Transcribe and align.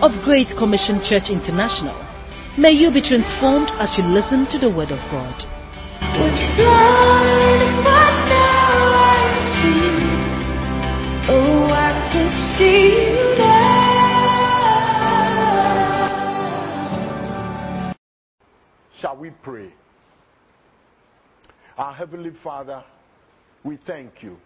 of 0.00 0.12
Great 0.24 0.46
Commission 0.56 1.00
Church 1.02 1.28
International. 1.28 1.98
May 2.56 2.70
you 2.70 2.92
be 2.92 3.02
transformed 3.02 3.68
as 3.80 3.98
you 3.98 4.04
listen 4.04 4.46
to 4.50 4.58
the 4.58 4.70
Word 4.70 4.92
of 4.92 4.98
God. 5.10 5.34
Was 6.18 6.38
blind, 6.56 7.82
but 7.82 8.28
now 8.30 8.94
I 8.94 9.34
see. 9.58 9.90
Oh, 11.30 11.66
I 11.72 11.92
can 12.12 12.30
see 12.56 12.94
you 12.94 13.38
now. 13.38 13.78
Shall 19.00 19.16
we 19.16 19.30
pray? 19.42 19.72
Our 21.76 21.92
Heavenly 21.92 22.32
Father, 22.42 22.84
we 23.64 23.78
thank 23.84 24.22
you. 24.22 24.36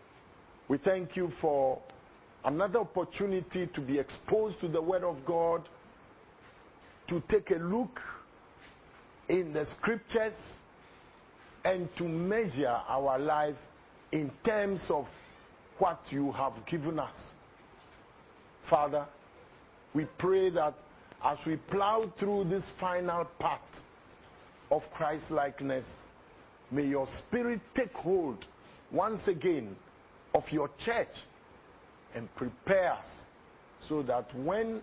We 0.69 0.79
thank 0.79 1.15
you 1.17 1.31
for 1.43 1.79
another 2.45 2.81
opportunity 2.81 3.69
to 3.75 3.81
be 3.81 3.99
exposed 3.99 4.61
to 4.61 4.69
the 4.69 4.81
Word 4.81 5.05
of 5.05 5.25
God, 5.25 5.69
to 7.09 7.23
take 7.29 7.51
a 7.51 7.59
look 7.59 8.01
in 9.29 9.53
the 9.53 9.67
Scriptures, 9.79 10.35
and 11.65 11.89
to 11.97 12.05
measure 12.05 12.81
our 12.89 13.19
life 13.19 13.55
in 14.11 14.31
terms 14.45 14.81
of 14.89 15.07
what 15.79 16.01
you 16.11 16.33
have 16.33 16.55
given 16.67 16.99
us. 16.99 17.17
Father, 18.69 19.07
we 19.95 20.07
pray 20.19 20.51
that 20.51 20.75
as 21.25 21.39
we 21.47 21.57
plow 21.57 22.13
through 22.19 22.45
this 22.45 22.65
final 22.81 23.25
part 23.39 23.61
of 24.71 24.83
Christ 24.95 25.25
likeness, 25.31 25.85
may 26.71 26.87
your 26.87 27.07
spirit 27.19 27.61
take 27.77 27.93
hold 27.93 28.45
once 28.91 29.21
again 29.29 29.77
of 30.35 30.43
your 30.51 30.71
church 30.85 31.09
and 32.15 32.35
prepare 32.37 32.93
us 32.93 33.07
so 33.89 34.03
that 34.03 34.35
when 34.37 34.83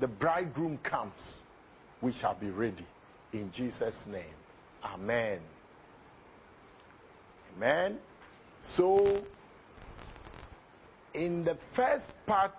the 0.00 0.06
bridegroom 0.06 0.78
comes, 0.78 1.12
we 2.02 2.12
shall 2.12 2.34
be 2.34 2.50
ready. 2.50 2.86
In 3.32 3.50
Jesus' 3.52 3.94
name. 4.06 4.24
Amen. 4.84 5.40
Amen. 7.56 7.98
So, 8.76 9.22
in 11.14 11.44
the 11.44 11.56
first 11.74 12.08
part 12.26 12.54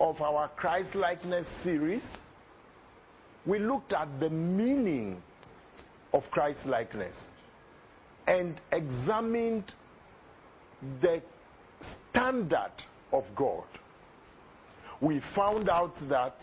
of 0.00 0.20
our 0.20 0.48
Christ 0.56 0.94
likeness 0.94 1.46
series, 1.62 2.02
we 3.46 3.58
looked 3.58 3.92
at 3.92 4.08
the 4.20 4.30
meaning 4.30 5.22
of 6.12 6.22
Christ 6.30 6.60
likeness 6.66 7.14
and 8.26 8.60
examined 8.70 9.64
the 11.00 11.22
standard 12.12 12.72
of 13.12 13.24
God. 13.34 13.64
We 15.00 15.20
found 15.34 15.68
out 15.68 15.94
that 16.08 16.36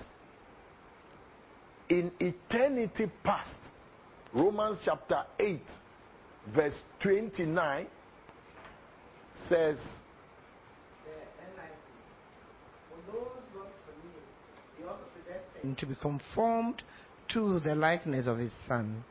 in 1.88 2.12
eternity 2.20 3.10
past, 3.24 3.50
Romans 4.34 4.78
chapter 4.84 5.24
8, 5.40 5.62
verse 6.54 6.76
29 7.02 7.88
says, 9.48 9.78
to 15.78 15.86
be 15.86 15.96
conformed 15.96 16.84
to 17.30 17.60
the 17.60 17.76
likeness 17.76 18.28
of 18.28 18.38
his 18.38 18.52
son, 18.68 19.04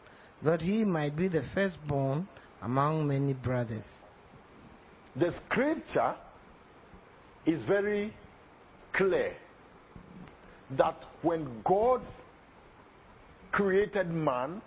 that 0.43 0.60
he 0.60 0.84
might 0.84 1.15
be 1.16 1.28
the 1.28 1.43
firstborn 1.54 2.27
among 2.62 3.06
many 3.06 3.33
brothers. 3.33 3.84
the 5.16 5.33
scripture 5.47 6.15
is 7.48 7.62
very 7.62 8.12
clear 8.92 9.32
that 10.76 11.03
when 11.22 11.62
God 11.64 12.03
created 13.53 14.10
man, 14.10 14.60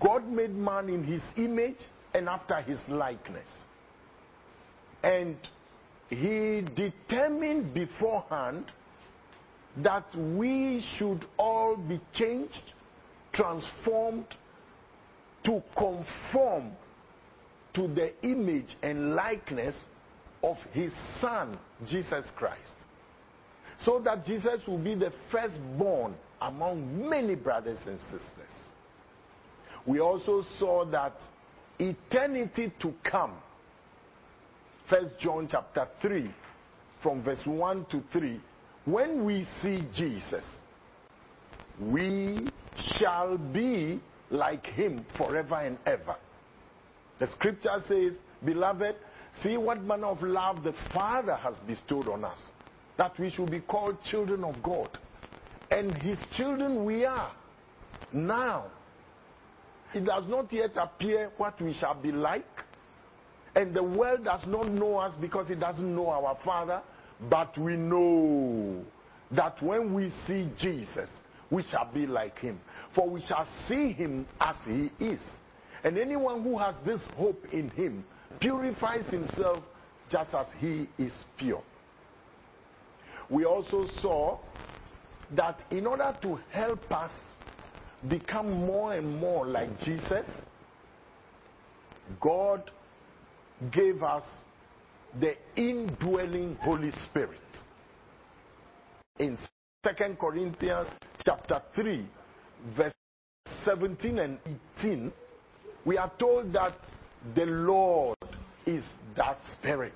God 0.00 0.26
made 0.26 0.54
man 0.54 0.88
in 0.88 1.04
his 1.04 1.20
image 1.36 1.76
and 2.14 2.30
after 2.30 2.62
his 2.62 2.78
likeness. 2.88 3.46
And 5.02 5.36
he 6.08 6.62
determined 6.74 7.74
beforehand 7.74 8.72
that 9.84 10.06
we 10.16 10.82
should 10.96 11.26
all 11.38 11.76
be 11.76 12.00
changed, 12.14 12.72
transformed 13.34 14.26
to 15.44 15.62
conform 15.76 16.72
to 17.74 17.86
the 17.86 18.12
image 18.26 18.76
and 18.82 19.14
likeness 19.14 19.76
of 20.42 20.56
his 20.72 20.92
son, 21.20 21.58
Jesus 21.86 22.24
Christ. 22.36 22.60
So 23.84 24.00
that 24.04 24.26
Jesus 24.26 24.60
will 24.66 24.78
be 24.78 24.94
the 24.94 25.12
firstborn 25.30 26.14
among 26.40 27.08
many 27.08 27.34
brothers 27.34 27.78
and 27.86 27.98
sisters. 28.00 28.52
We 29.86 30.00
also 30.00 30.44
saw 30.58 30.84
that 30.86 31.16
eternity 31.78 32.72
to 32.80 32.92
come, 33.08 33.34
First 34.90 35.18
John 35.20 35.48
chapter 35.50 35.86
3, 36.02 36.30
from 37.02 37.22
verse 37.22 37.42
1 37.44 37.86
to 37.90 38.02
3, 38.12 38.40
when 38.84 39.24
we 39.24 39.46
see 39.62 39.86
Jesus, 39.94 40.44
we 41.80 42.48
shall 42.98 43.36
be 43.36 44.00
like 44.30 44.66
him 44.66 45.04
forever 45.16 45.56
and 45.56 45.78
ever. 45.86 46.16
The 47.18 47.26
scripture 47.28 47.82
says, 47.88 48.12
Beloved, 48.44 48.96
see 49.42 49.56
what 49.56 49.82
manner 49.82 50.08
of 50.08 50.22
love 50.22 50.62
the 50.62 50.74
Father 50.92 51.36
has 51.36 51.56
bestowed 51.66 52.08
on 52.08 52.24
us, 52.24 52.38
that 52.96 53.18
we 53.18 53.30
should 53.30 53.50
be 53.50 53.60
called 53.60 54.02
children 54.10 54.44
of 54.44 54.62
God. 54.62 54.90
And 55.70 55.94
his 55.94 56.18
children 56.36 56.84
we 56.84 57.04
are. 57.04 57.32
Now, 58.12 58.66
it 59.94 60.04
does 60.04 60.24
not 60.28 60.52
yet 60.52 60.70
appear 60.76 61.30
what 61.36 61.60
we 61.60 61.74
shall 61.74 61.94
be 61.94 62.12
like. 62.12 62.44
And 63.54 63.74
the 63.74 63.82
world 63.82 64.24
does 64.24 64.40
not 64.46 64.68
know 64.68 64.96
us 64.96 65.14
because 65.20 65.50
it 65.50 65.60
doesn't 65.60 65.94
know 65.94 66.08
our 66.08 66.38
Father. 66.44 66.82
But 67.28 67.56
we 67.58 67.76
know 67.76 68.84
that 69.32 69.60
when 69.62 69.92
we 69.92 70.12
see 70.26 70.50
Jesus, 70.58 71.08
we 71.50 71.62
shall 71.64 71.90
be 71.92 72.06
like 72.06 72.38
him. 72.38 72.60
For 72.94 73.08
we 73.08 73.22
shall 73.22 73.48
see 73.68 73.92
him 73.92 74.26
as 74.40 74.56
he 74.66 74.90
is. 75.00 75.20
And 75.84 75.98
anyone 75.98 76.42
who 76.42 76.58
has 76.58 76.74
this 76.84 77.00
hope 77.16 77.44
in 77.52 77.70
him 77.70 78.04
purifies 78.40 79.04
himself 79.10 79.62
just 80.10 80.34
as 80.34 80.46
he 80.58 80.88
is 80.98 81.12
pure. 81.36 81.62
We 83.30 83.44
also 83.44 83.86
saw 84.00 84.38
that 85.36 85.62
in 85.70 85.86
order 85.86 86.16
to 86.22 86.38
help 86.50 86.90
us 86.90 87.10
become 88.08 88.50
more 88.50 88.94
and 88.94 89.18
more 89.20 89.46
like 89.46 89.78
Jesus, 89.80 90.24
God 92.20 92.70
gave 93.72 94.02
us 94.02 94.24
the 95.20 95.34
indwelling 95.56 96.56
Holy 96.60 96.92
Spirit. 97.10 97.40
In 99.18 99.36
2 99.82 100.16
Corinthians 100.20 100.86
chapter 101.24 101.60
3, 101.74 102.06
verse 102.76 102.94
17 103.64 104.18
and 104.18 104.38
18, 104.78 105.12
we 105.84 105.98
are 105.98 106.10
told 106.18 106.52
that 106.52 106.74
the 107.34 107.46
Lord 107.46 108.16
is 108.66 108.84
that 109.16 109.38
Spirit. 109.58 109.92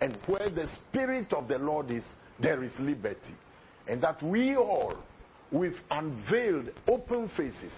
And 0.00 0.16
where 0.26 0.50
the 0.50 0.68
Spirit 0.88 1.32
of 1.32 1.48
the 1.48 1.58
Lord 1.58 1.90
is, 1.90 2.04
there 2.40 2.62
is 2.62 2.70
liberty. 2.78 3.34
And 3.88 4.02
that 4.02 4.22
we 4.22 4.56
all, 4.56 4.94
with 5.50 5.74
unveiled, 5.90 6.70
open 6.86 7.30
faces, 7.36 7.72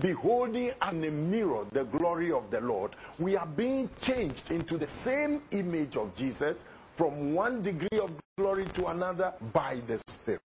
beholding 0.00 0.70
in 0.90 1.04
a 1.04 1.10
mirror 1.10 1.66
the 1.72 1.84
glory 1.84 2.32
of 2.32 2.50
the 2.50 2.60
Lord, 2.60 2.96
we 3.18 3.36
are 3.36 3.46
being 3.46 3.90
changed 4.02 4.50
into 4.50 4.78
the 4.78 4.88
same 5.04 5.42
image 5.50 5.96
of 5.96 6.14
Jesus 6.16 6.56
from 6.96 7.34
one 7.34 7.62
degree 7.62 8.00
of 8.00 8.10
glory 8.36 8.66
to 8.76 8.86
another 8.86 9.32
by 9.52 9.80
the 9.86 10.00
Spirit. 10.08 10.40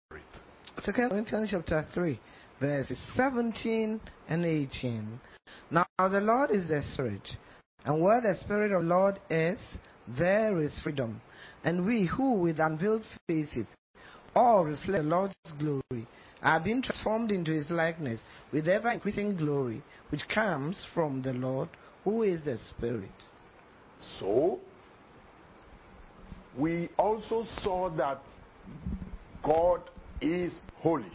Second 0.83 1.09
Corinthians 1.09 1.49
chapter 1.51 1.85
3, 1.93 2.19
verses 2.59 2.97
17 3.15 3.99
and 4.29 4.45
18. 4.45 5.19
Now 5.71 5.85
the 5.97 6.19
Lord 6.19 6.51
is 6.51 6.67
the 6.67 6.83
Spirit, 6.93 7.27
and 7.85 8.01
where 8.01 8.21
the 8.21 8.35
Spirit 8.41 8.71
of 8.71 8.81
the 8.81 8.87
Lord 8.87 9.19
is, 9.29 9.59
there 10.17 10.61
is 10.61 10.79
freedom. 10.83 11.21
And 11.63 11.85
we 11.85 12.05
who 12.05 12.33
with 12.41 12.59
unveiled 12.59 13.03
faces 13.27 13.65
all 14.35 14.65
reflect 14.65 15.03
the 15.03 15.09
Lord's 15.09 15.35
glory, 15.59 16.07
are 16.43 16.59
being 16.59 16.81
transformed 16.81 17.31
into 17.31 17.51
his 17.51 17.69
likeness 17.69 18.19
with 18.51 18.67
ever 18.67 18.91
increasing 18.91 19.35
glory, 19.35 19.81
which 20.09 20.21
comes 20.33 20.85
from 20.93 21.21
the 21.21 21.33
Lord, 21.33 21.69
who 22.03 22.23
is 22.23 22.43
the 22.43 22.57
Spirit. 22.69 23.09
So, 24.19 24.59
we 26.57 26.89
also 26.97 27.45
saw 27.63 27.89
that 27.97 28.21
God 29.43 29.81
is 30.21 30.53
holy. 30.77 31.11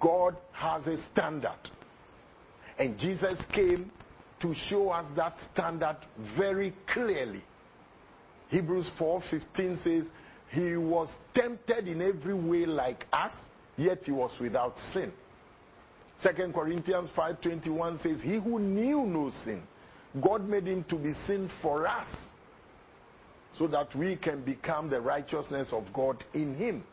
God 0.00 0.36
has 0.52 0.86
a 0.86 0.96
standard. 1.12 1.58
And 2.78 2.98
Jesus 2.98 3.38
came 3.52 3.90
to 4.42 4.54
show 4.68 4.90
us 4.90 5.06
that 5.16 5.36
standard 5.52 5.96
very 6.36 6.74
clearly. 6.92 7.42
Hebrews 8.48 8.90
4:15 8.98 9.78
says, 9.78 10.04
"He 10.50 10.76
was 10.76 11.08
tempted 11.34 11.88
in 11.88 12.02
every 12.02 12.34
way 12.34 12.66
like 12.66 13.06
us, 13.12 13.32
yet 13.76 14.04
he 14.04 14.12
was 14.12 14.38
without 14.38 14.76
sin." 14.92 15.12
2 16.20 16.52
Corinthians 16.52 17.08
5:21 17.16 17.98
says, 17.98 18.20
"He 18.20 18.34
who 18.34 18.58
knew 18.58 19.06
no 19.06 19.30
sin, 19.44 19.62
God 20.20 20.46
made 20.46 20.66
him 20.66 20.84
to 20.84 20.96
be 20.96 21.14
sin 21.26 21.48
for 21.62 21.86
us, 21.86 22.08
so 23.54 23.66
that 23.68 23.94
we 23.94 24.16
can 24.16 24.42
become 24.42 24.90
the 24.90 25.00
righteousness 25.00 25.72
of 25.72 25.90
God 25.92 26.22
in 26.34 26.54
him." 26.56 26.84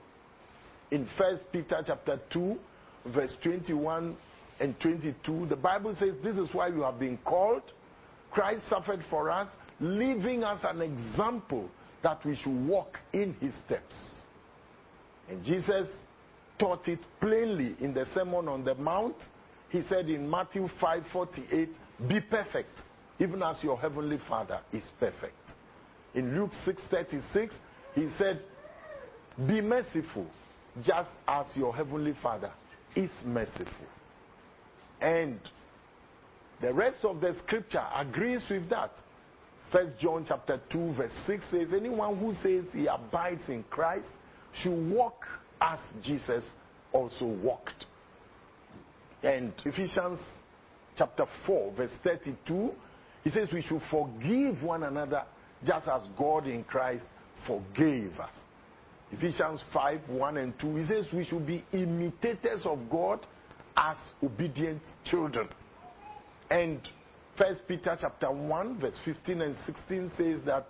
In 0.91 1.05
1 1.17 1.39
Peter 1.51 1.83
chapter 1.85 2.17
2, 2.29 2.57
verse 3.05 3.35
21 3.41 4.15
and 4.59 4.79
22, 4.79 5.47
the 5.47 5.55
Bible 5.55 5.95
says, 5.99 6.15
This 6.23 6.37
is 6.37 6.49
why 6.53 6.67
you 6.67 6.81
have 6.81 6.99
been 6.99 7.17
called. 7.23 7.63
Christ 8.31 8.63
suffered 8.69 9.03
for 9.09 9.29
us, 9.29 9.47
leaving 9.79 10.43
us 10.43 10.59
an 10.63 10.81
example 10.81 11.69
that 12.03 12.23
we 12.25 12.35
should 12.35 12.67
walk 12.67 12.97
in 13.13 13.33
his 13.39 13.53
steps. 13.65 13.95
And 15.29 15.43
Jesus 15.43 15.87
taught 16.57 16.87
it 16.87 16.99
plainly 17.21 17.75
in 17.79 17.93
the 17.93 18.05
Sermon 18.13 18.47
on 18.47 18.63
the 18.63 18.75
Mount. 18.75 19.15
He 19.69 19.81
said 19.83 20.09
in 20.09 20.29
Matthew 20.29 20.67
5:48, 20.81 21.69
"Be 22.07 22.19
perfect, 22.19 22.81
even 23.19 23.41
as 23.43 23.63
your 23.63 23.77
heavenly 23.77 24.17
Father 24.27 24.59
is 24.71 24.83
perfect." 24.99 25.35
In 26.15 26.35
Luke 26.35 26.51
6:36, 26.65 27.53
he 27.95 28.09
said, 28.17 28.41
"Be 29.47 29.61
merciful, 29.61 30.25
just 30.81 31.11
as 31.27 31.55
your 31.55 31.75
heavenly 31.75 32.13
Father 32.21 32.51
is 32.95 33.11
merciful." 33.23 33.87
And 35.01 35.39
the 36.61 36.73
rest 36.73 36.99
of 37.03 37.21
the 37.21 37.35
scripture 37.45 37.83
agrees 37.95 38.41
with 38.49 38.69
that. 38.69 38.91
First 39.71 39.93
John 39.99 40.25
chapter 40.27 40.59
2 40.71 40.93
verse 40.95 41.11
6 41.27 41.45
says, 41.51 41.67
anyone 41.75 42.17
who 42.17 42.33
says 42.41 42.65
he 42.73 42.87
abides 42.87 43.47
in 43.47 43.63
Christ 43.69 44.07
should 44.61 44.91
walk 44.91 45.25
as 45.61 45.79
Jesus 46.03 46.43
also 46.91 47.25
walked. 47.25 47.85
And 49.21 49.53
Ephesians 49.63 50.19
chapter 50.97 51.25
4 51.45 51.73
verse 51.73 51.91
32, 52.03 52.71
he 53.23 53.29
says 53.29 53.49
we 53.53 53.61
should 53.61 53.81
forgive 53.91 54.63
one 54.63 54.83
another 54.83 55.23
just 55.65 55.87
as 55.87 56.01
God 56.17 56.47
in 56.47 56.63
Christ 56.63 57.05
forgave 57.45 58.19
us. 58.19 58.33
Ephesians 59.11 59.61
5 59.73 60.01
1 60.09 60.37
and 60.37 60.59
2, 60.59 60.75
he 60.77 60.87
says 60.87 61.05
we 61.13 61.25
should 61.25 61.45
be 61.45 61.63
imitators 61.73 62.61
of 62.65 62.79
God 62.89 63.25
as 63.79 63.97
obedient 64.21 64.81
children. 65.05 65.47
And 66.51 66.81
First 67.37 67.61
Peter 67.67 67.97
chapter 67.99 68.29
1, 68.29 68.79
verse 68.81 68.97
15 69.05 69.41
and 69.41 69.55
16 69.65 70.11
says 70.17 70.39
that 70.45 70.67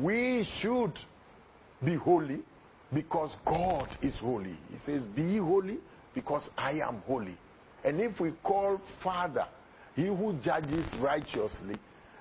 we 0.00 0.48
should 0.60 0.98
be 1.84 1.94
holy 1.94 2.40
because 2.92 3.30
God 3.46 3.88
is 4.02 4.14
holy. 4.16 4.56
He 4.70 4.78
says, 4.84 5.02
Be 5.14 5.38
holy 5.38 5.78
because 6.14 6.48
I 6.58 6.72
am 6.80 7.02
holy. 7.06 7.36
And 7.84 8.00
if 8.00 8.18
we 8.18 8.32
call 8.42 8.80
Father, 9.02 9.46
he 9.94 10.06
who 10.06 10.36
judges 10.42 10.86
righteously, 10.98 11.76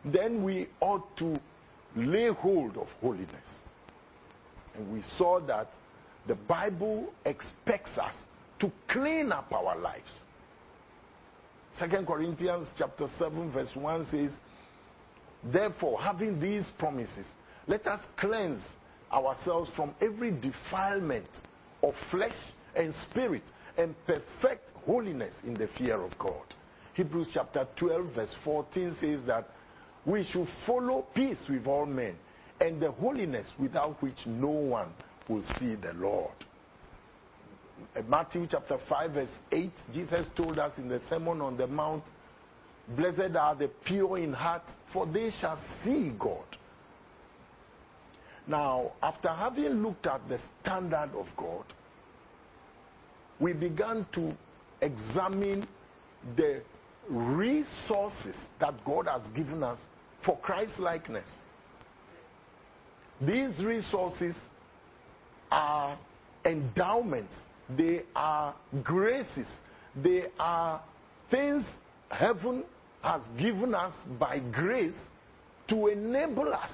then 0.05 0.43
we 0.43 0.67
ought 0.79 1.17
to 1.17 1.39
lay 1.95 2.27
hold 2.29 2.77
of 2.77 2.87
holiness. 3.01 3.27
And 4.75 4.91
we 4.91 5.01
saw 5.17 5.39
that 5.41 5.71
the 6.27 6.35
Bible 6.35 7.11
expects 7.25 7.97
us 7.97 8.15
to 8.61 8.71
clean 8.87 9.31
up 9.31 9.51
our 9.51 9.77
lives. 9.77 10.09
Second 11.77 12.07
Corinthians 12.07 12.67
chapter 12.77 13.07
7 13.17 13.51
verse 13.51 13.69
1 13.73 14.07
says, 14.11 14.31
Therefore, 15.51 15.99
having 15.99 16.39
these 16.39 16.65
promises, 16.77 17.25
let 17.67 17.87
us 17.87 17.99
cleanse 18.17 18.61
ourselves 19.11 19.69
from 19.75 19.93
every 19.99 20.31
defilement 20.31 21.27
of 21.81 21.93
flesh 22.11 22.35
and 22.75 22.93
spirit 23.09 23.43
and 23.77 23.95
perfect 24.05 24.69
holiness 24.85 25.33
in 25.43 25.55
the 25.55 25.67
fear 25.77 25.99
of 26.01 26.17
God. 26.19 26.53
Hebrews 26.93 27.29
chapter 27.33 27.67
12 27.77 28.13
verse 28.13 28.35
14 28.43 28.97
says 29.01 29.21
that 29.25 29.49
we 30.05 30.23
should 30.31 30.47
follow 30.67 31.05
peace 31.15 31.37
with 31.49 31.65
all 31.65 31.85
men 31.85 32.15
and 32.59 32.79
the 32.81 32.91
holiness 32.91 33.47
without 33.59 34.01
which 34.03 34.17
no 34.25 34.49
one 34.49 34.89
will 35.27 35.43
see 35.59 35.75
the 35.75 35.93
Lord. 35.93 36.33
Uh, 37.95 38.01
Matthew 38.07 38.47
chapter 38.49 38.77
5, 38.89 39.11
verse 39.11 39.29
8, 39.51 39.71
Jesus 39.93 40.25
told 40.35 40.59
us 40.59 40.71
in 40.77 40.87
the 40.87 40.99
Sermon 41.09 41.41
on 41.41 41.57
the 41.57 41.67
Mount, 41.67 42.03
Blessed 42.95 43.35
are 43.35 43.55
the 43.55 43.69
pure 43.85 44.17
in 44.17 44.33
heart, 44.33 44.63
for 44.91 45.05
they 45.05 45.29
shall 45.39 45.59
see 45.83 46.11
God. 46.19 46.45
Now, 48.47 48.91
after 49.01 49.29
having 49.29 49.83
looked 49.83 50.07
at 50.07 50.27
the 50.27 50.39
standard 50.61 51.11
of 51.15 51.27
God, 51.37 51.63
we 53.39 53.53
began 53.53 54.05
to 54.13 54.33
examine 54.81 55.67
the 56.35 56.61
resources 57.09 58.35
that 58.59 58.73
God 58.85 59.07
has 59.07 59.21
given 59.35 59.63
us 59.63 59.79
for 60.25 60.37
Christ 60.39 60.73
likeness. 60.79 61.27
These 63.21 63.59
resources 63.63 64.35
are 65.51 65.97
endowments 66.45 67.33
they 67.77 68.03
are 68.15 68.55
graces. 68.83 69.47
They 69.95 70.25
are 70.39 70.81
things 71.29 71.63
heaven 72.09 72.63
has 73.01 73.21
given 73.39 73.73
us 73.73 73.93
by 74.19 74.39
grace 74.39 74.93
to 75.69 75.87
enable 75.87 76.53
us 76.53 76.71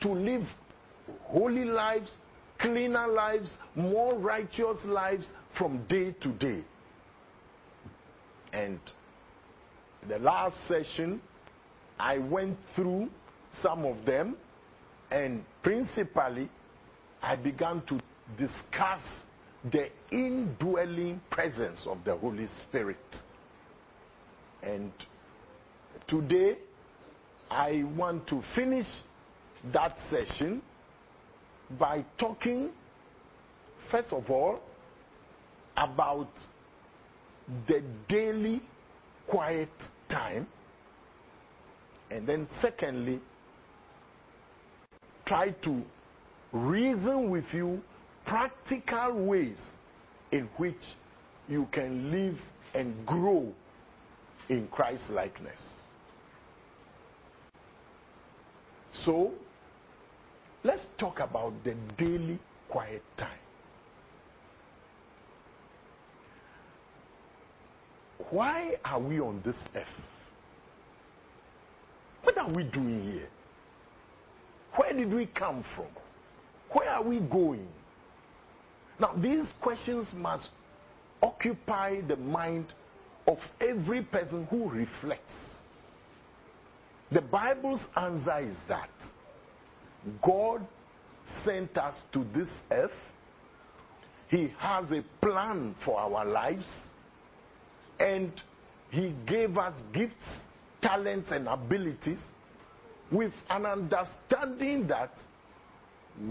to 0.00 0.12
live 0.12 0.46
holy 1.22 1.64
lives, 1.64 2.10
cleaner 2.58 3.06
lives, 3.06 3.50
more 3.74 4.18
righteous 4.18 4.78
lives 4.84 5.26
from 5.56 5.84
day 5.86 6.12
to 6.22 6.32
day. 6.32 6.62
And 8.52 8.78
the 10.08 10.18
last 10.18 10.56
session, 10.68 11.20
I 11.98 12.18
went 12.18 12.56
through 12.74 13.08
some 13.62 13.84
of 13.84 14.04
them, 14.04 14.36
and 15.10 15.44
principally, 15.62 16.48
I 17.22 17.36
began 17.36 17.82
to 17.88 18.00
discuss 18.36 19.00
the 19.70 19.88
indwelling 20.10 21.20
presence 21.30 21.80
of 21.86 21.98
the 22.04 22.16
Holy 22.16 22.46
Spirit. 22.62 22.96
And 24.62 24.92
today, 26.08 26.58
I 27.50 27.84
want 27.96 28.26
to 28.28 28.42
finish 28.54 28.86
that 29.72 29.96
session 30.10 30.62
by 31.78 32.04
talking, 32.18 32.70
first 33.90 34.12
of 34.12 34.30
all, 34.30 34.60
about 35.76 36.30
the 37.68 37.82
daily 38.08 38.62
quiet 39.28 39.68
time. 40.08 40.46
And 42.10 42.26
then, 42.26 42.46
secondly, 42.62 43.20
try 45.26 45.50
to 45.50 45.82
reason 46.52 47.30
with 47.30 47.44
you 47.52 47.82
practical 48.26 49.12
ways 49.24 49.56
in 50.32 50.48
which 50.56 50.74
you 51.48 51.66
can 51.72 52.10
live 52.10 52.36
and 52.74 53.06
grow 53.06 53.52
in 54.48 54.68
Christ 54.68 55.04
likeness. 55.08 55.58
So, 59.04 59.32
let's 60.64 60.82
talk 60.98 61.20
about 61.20 61.52
the 61.64 61.74
daily 61.96 62.38
quiet 62.68 63.02
time. 63.16 63.38
Why 68.30 68.74
are 68.84 69.00
we 69.00 69.20
on 69.20 69.40
this 69.44 69.56
earth? 69.74 69.84
What 72.24 72.36
are 72.38 72.50
we 72.50 72.64
doing 72.64 73.12
here? 73.12 73.28
Where 74.74 74.92
did 74.92 75.12
we 75.14 75.26
come 75.26 75.64
from? 75.76 75.86
Where 76.72 76.90
are 76.90 77.04
we 77.04 77.20
going? 77.20 77.68
Now, 78.98 79.14
these 79.16 79.46
questions 79.60 80.06
must 80.14 80.48
occupy 81.22 82.00
the 82.02 82.16
mind 82.16 82.66
of 83.26 83.38
every 83.60 84.02
person 84.02 84.46
who 84.46 84.70
reflects. 84.70 85.34
The 87.10 87.20
Bible's 87.20 87.80
answer 87.96 88.40
is 88.40 88.56
that 88.68 88.90
God 90.24 90.66
sent 91.44 91.76
us 91.76 91.94
to 92.12 92.24
this 92.34 92.48
earth. 92.70 92.90
He 94.28 94.52
has 94.58 94.90
a 94.90 95.04
plan 95.20 95.74
for 95.84 95.98
our 95.98 96.24
lives, 96.24 96.66
and 98.00 98.32
He 98.90 99.14
gave 99.26 99.56
us 99.56 99.74
gifts, 99.92 100.14
talents, 100.82 101.30
and 101.30 101.46
abilities 101.48 102.18
with 103.12 103.32
an 103.50 103.66
understanding 103.66 104.88
that 104.88 105.12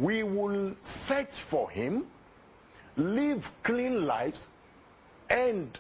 we 0.01 0.23
will 0.23 0.73
search 1.07 1.29
for 1.49 1.69
Him, 1.69 2.05
live 2.97 3.43
clean 3.63 4.05
lives, 4.05 4.39
and 5.29 5.77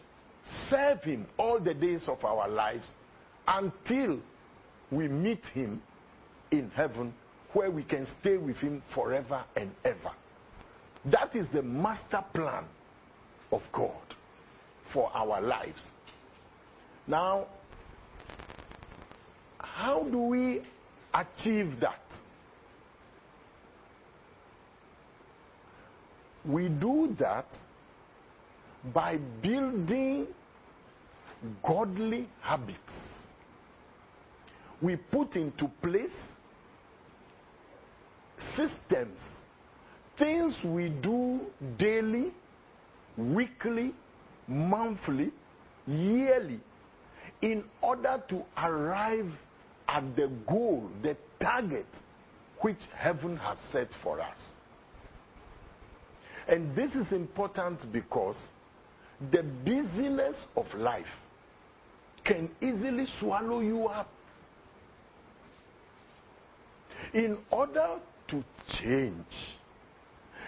serve 0.69 1.01
Him 1.03 1.25
all 1.37 1.59
the 1.59 1.73
days 1.73 2.03
of 2.07 2.23
our 2.23 2.47
lives 2.49 2.85
until 3.47 4.19
we 4.91 5.07
meet 5.07 5.43
Him 5.53 5.81
in 6.51 6.69
heaven 6.71 7.13
where 7.53 7.71
we 7.71 7.83
can 7.83 8.05
stay 8.19 8.37
with 8.37 8.57
Him 8.57 8.83
forever 8.93 9.43
and 9.55 9.71
ever. 9.83 10.11
That 11.05 11.35
is 11.35 11.47
the 11.53 11.61
master 11.61 12.23
plan 12.33 12.65
of 13.51 13.61
God 13.71 13.93
for 14.91 15.09
our 15.13 15.41
lives. 15.41 15.81
Now, 17.07 17.45
how 19.59 20.03
do 20.03 20.17
we 20.19 20.61
achieve 21.13 21.79
that? 21.79 22.01
We 26.47 26.69
do 26.69 27.15
that 27.19 27.47
by 28.93 29.17
building 29.41 30.27
godly 31.65 32.27
habits. 32.41 32.79
We 34.81 34.97
put 34.97 35.35
into 35.35 35.69
place 35.81 36.15
systems, 38.55 39.19
things 40.19 40.55
we 40.63 40.89
do 40.89 41.39
daily, 41.77 42.31
weekly, 43.17 43.93
monthly, 44.47 45.31
yearly, 45.87 46.59
in 47.41 47.63
order 47.81 48.21
to 48.29 48.43
arrive 48.57 49.31
at 49.87 50.15
the 50.15 50.29
goal, 50.47 50.89
the 51.01 51.17
target 51.41 51.87
which 52.61 52.79
heaven 52.95 53.37
has 53.37 53.57
set 53.71 53.87
for 54.03 54.19
us. 54.19 54.37
And 56.47 56.75
this 56.75 56.93
is 56.93 57.11
important 57.11 57.91
because 57.91 58.37
the 59.31 59.43
busyness 59.43 60.35
of 60.55 60.65
life 60.75 61.05
can 62.23 62.49
easily 62.61 63.05
swallow 63.19 63.61
you 63.61 63.87
up. 63.87 64.09
In 67.13 67.37
order 67.51 67.97
to 68.29 68.43
change, 68.79 69.25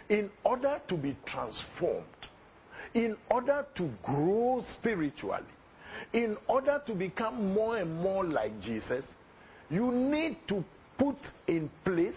in 0.10 0.30
order 0.44 0.82
to 0.88 0.96
be 0.96 1.16
transformed, 1.26 2.06
in 2.94 3.16
order 3.30 3.66
to 3.76 3.90
grow 4.04 4.64
spiritually, 4.80 5.44
in 6.14 6.38
order 6.48 6.82
to 6.86 6.94
become 6.94 7.54
more 7.54 7.78
and 7.78 8.02
more 8.02 8.24
like 8.24 8.60
Jesus, 8.62 9.04
you 9.70 9.92
need 9.92 10.38
to 10.48 10.64
put 10.98 11.18
in 11.48 11.70
place 11.84 12.14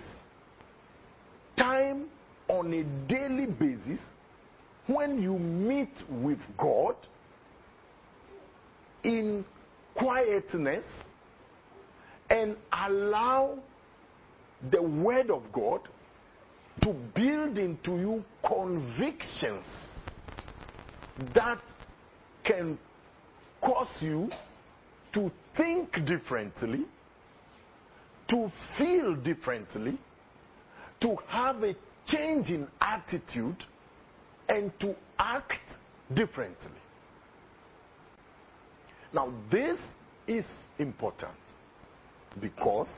time 1.56 2.06
on 2.50 2.72
a 2.74 2.82
daily 3.08 3.46
basis 3.46 4.00
when 4.88 5.22
you 5.22 5.38
meet 5.38 5.92
with 6.10 6.40
God 6.58 6.96
in 9.04 9.44
quietness 9.94 10.84
and 12.28 12.56
allow 12.72 13.56
the 14.72 14.82
Word 14.82 15.30
of 15.30 15.44
God 15.52 15.80
to 16.82 16.92
build 17.14 17.56
into 17.56 17.92
you 17.98 18.24
convictions 18.44 19.64
that 21.34 21.60
can 22.42 22.76
cause 23.62 23.94
you 24.00 24.28
to 25.12 25.30
think 25.56 26.04
differently, 26.04 26.84
to 28.28 28.50
feel 28.76 29.14
differently, 29.14 29.98
to 31.00 31.16
have 31.28 31.62
a 31.62 31.74
change 32.10 32.48
in 32.48 32.66
attitude, 32.80 33.64
and 34.48 34.72
to 34.80 34.94
act 35.18 35.54
differently. 36.14 36.70
Now, 39.12 39.32
this 39.50 39.78
is 40.26 40.44
important 40.78 41.34
because 42.40 42.88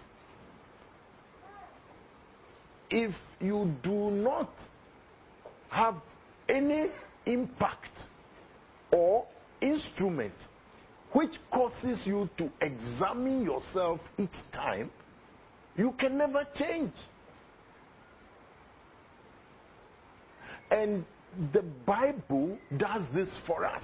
if 2.91 3.15
you 3.41 3.73
do 3.83 4.11
not 4.11 4.51
have 5.71 5.97
any 6.49 6.89
impact 7.25 7.91
or 8.91 9.25
instrument 9.61 10.35
which 11.13 11.33
causes 11.51 12.01
you 12.05 12.29
to 12.39 12.51
examine 12.61 13.43
yourself 13.43 14.01
each 14.19 14.37
time, 14.53 14.91
you 15.77 15.95
can 15.99 16.19
never 16.19 16.47
change. 16.55 16.93
And 20.73 21.05
the 21.53 21.63
Bible 21.87 22.57
does 22.79 23.03
this 23.15 23.29
for 23.47 23.67
us. 23.67 23.83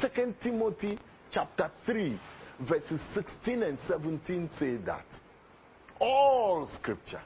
Second 0.00 0.34
Timothy 0.42 0.98
chapter 1.32 1.70
3, 1.86 2.20
verses 2.68 3.00
16 3.14 3.62
and 3.62 3.78
17 3.88 4.50
say 4.60 4.76
that 4.84 5.06
all 5.98 6.68
scripture 6.78 7.22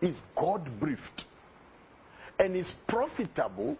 is 0.00 0.16
God 0.34 0.68
breathed 0.80 1.24
and 2.38 2.56
is 2.56 2.70
profitable 2.88 3.76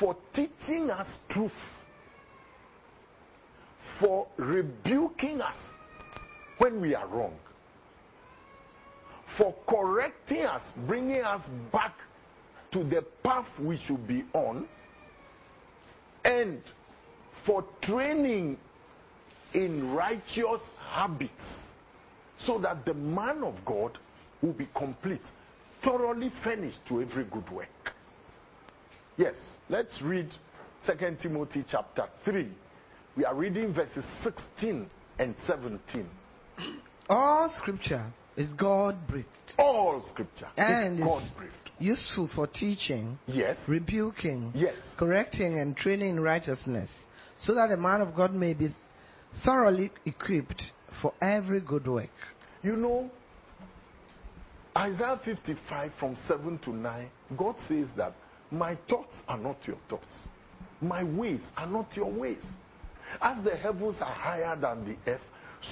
for 0.00 0.16
teaching 0.34 0.88
us 0.90 1.06
truth, 1.30 1.52
for 4.00 4.26
rebuking 4.38 5.42
us 5.42 5.56
when 6.56 6.80
we 6.80 6.94
are 6.94 7.06
wrong, 7.06 7.36
for 9.36 9.54
correcting 9.68 10.44
us, 10.44 10.62
bringing 10.86 11.22
us 11.22 11.42
back 11.72 11.94
to 12.72 12.84
the 12.84 13.04
path 13.22 13.46
we 13.60 13.78
should 13.86 14.06
be 14.06 14.24
on, 14.34 14.66
and 16.24 16.60
for 17.44 17.64
training 17.82 18.56
in 19.54 19.92
righteous 19.92 20.60
habits 20.90 21.32
so 22.46 22.58
that 22.58 22.84
the 22.84 22.94
man 22.94 23.42
of 23.42 23.54
God 23.64 23.98
will 24.40 24.52
be 24.52 24.68
complete, 24.76 25.22
thoroughly 25.84 26.32
furnished 26.42 26.78
to 26.88 27.02
every 27.02 27.24
good 27.24 27.48
work. 27.50 27.68
Yes, 29.16 29.34
let's 29.68 30.00
read 30.02 30.32
2 30.86 31.16
Timothy 31.22 31.64
chapter 31.70 32.06
3. 32.24 32.48
We 33.16 33.24
are 33.24 33.34
reading 33.34 33.74
verses 33.74 34.04
16 34.24 34.88
and 35.18 35.34
17. 35.46 36.08
All 37.08 37.52
scripture 37.56 38.12
is 38.36 38.52
God 38.54 39.06
breathed, 39.06 39.28
All 39.58 40.02
scripture 40.08 40.48
And 40.56 40.94
is 40.94 41.00
is- 41.00 41.06
God 41.06 41.22
breathed. 41.36 41.70
useful 41.78 42.28
for 42.34 42.46
teaching, 42.46 43.18
Yes. 43.26 43.58
rebuking, 43.68 44.52
Yes. 44.54 44.76
correcting, 44.96 45.58
and 45.58 45.76
training 45.76 46.10
in 46.10 46.20
righteousness, 46.20 46.90
so 47.38 47.54
that 47.54 47.68
the 47.68 47.76
man 47.76 48.00
of 48.00 48.14
God 48.14 48.32
may 48.34 48.54
be 48.54 48.74
thoroughly 49.44 49.90
equipped 50.06 50.72
for 51.00 51.12
every 51.20 51.60
good 51.60 51.86
work. 51.86 52.10
You 52.62 52.76
know, 52.76 53.10
Isaiah 54.76 55.18
55 55.24 55.92
from 55.98 56.16
7 56.26 56.58
to 56.60 56.70
9, 56.70 57.10
God 57.36 57.56
says 57.68 57.88
that 57.96 58.14
my 58.50 58.74
thoughts 58.88 59.22
are 59.28 59.38
not 59.38 59.56
your 59.66 59.76
thoughts, 59.88 60.16
my 60.80 61.02
ways 61.04 61.40
are 61.56 61.66
not 61.66 61.94
your 61.96 62.10
ways. 62.10 62.44
As 63.20 63.42
the 63.44 63.54
heavens 63.56 63.96
are 64.00 64.14
higher 64.14 64.56
than 64.56 64.84
the 64.86 64.96
earth, 65.10 65.20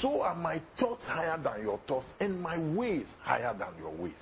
so 0.00 0.22
are 0.22 0.34
my 0.34 0.60
thoughts 0.78 1.02
higher 1.04 1.38
than 1.42 1.62
your 1.62 1.80
thoughts, 1.88 2.06
and 2.20 2.40
my 2.40 2.58
ways 2.58 3.06
higher 3.22 3.54
than 3.58 3.68
your 3.78 3.92
ways. 3.92 4.12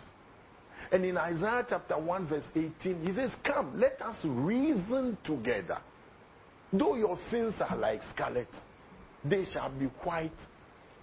And 0.90 1.04
in 1.04 1.16
Isaiah 1.16 1.66
chapter 1.68 1.98
1, 1.98 2.28
verse 2.28 2.44
18, 2.54 3.06
he 3.06 3.14
says, 3.14 3.30
Come, 3.44 3.78
let 3.78 4.00
us 4.00 4.16
reason 4.24 5.18
together. 5.24 5.78
Though 6.72 6.96
your 6.96 7.18
sins 7.30 7.54
are 7.60 7.76
like 7.76 8.00
scarlet, 8.14 8.48
they 9.24 9.44
shall 9.52 9.70
be 9.70 9.86
white 10.04 10.30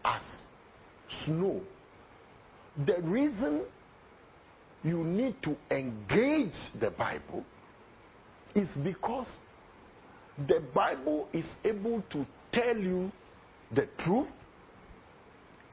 as 0.03 0.21
snow. 1.25 1.61
The 2.85 2.99
reason 3.01 3.61
you 4.83 5.03
need 5.03 5.35
to 5.43 5.55
engage 5.71 6.53
the 6.79 6.91
Bible 6.91 7.43
is 8.55 8.69
because 8.83 9.27
the 10.47 10.61
Bible 10.73 11.27
is 11.33 11.45
able 11.63 12.03
to 12.11 12.25
tell 12.51 12.77
you 12.77 13.11
the 13.73 13.87
truth 13.99 14.27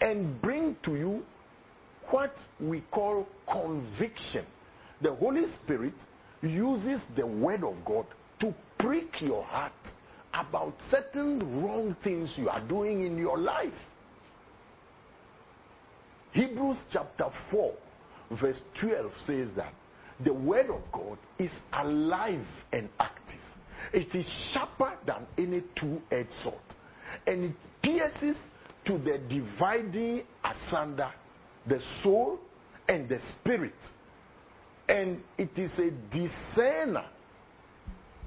and 0.03 0.43
bring 0.43 0.77
to 0.85 0.97
you 0.97 1.23
what 2.11 2.35
we 2.61 2.83
call 2.91 3.27
conviction. 3.51 4.45
The 5.01 5.15
Holy 5.15 5.45
Spirit 5.63 5.95
uses 6.43 7.01
the 7.17 7.27
Word 7.27 7.63
of 7.63 7.77
God 7.85 8.07
to 8.41 8.53
prick 8.79 9.21
your 9.21 9.45
heart 9.45 9.73
about 10.35 10.75
certain 10.91 11.63
wrong 11.63 11.97
things 12.03 12.33
you 12.37 12.49
are 12.49 12.67
doing 12.67 13.07
in 13.07 13.17
your 13.17 13.39
life. 13.39 13.73
Hebrews 16.33 16.79
chapter 16.91 17.27
4, 17.51 17.73
verse 18.41 18.61
12 18.81 19.13
says 19.27 19.49
that 19.57 19.73
the 20.25 20.33
word 20.33 20.71
of 20.71 20.81
God 20.93 21.19
is 21.39 21.51
alive 21.73 22.47
and 22.73 22.89
active. 22.99 23.41
It 23.93 24.15
is 24.15 24.27
sharper 24.53 24.95
than 25.07 25.27
any 25.37 25.63
two-edged 25.79 26.31
sword, 26.43 26.55
and 27.27 27.45
it 27.45 27.57
pierces 27.83 28.37
to 28.85 28.99
the 28.99 29.19
dividing 29.29 30.23
asunder 30.45 31.11
the 31.69 31.81
soul 32.03 32.39
and 32.89 33.09
the 33.09 33.19
spirit, 33.41 33.75
and 34.89 35.21
it 35.39 35.51
is 35.57 35.71
a 35.79 35.91
discerner 36.13 37.07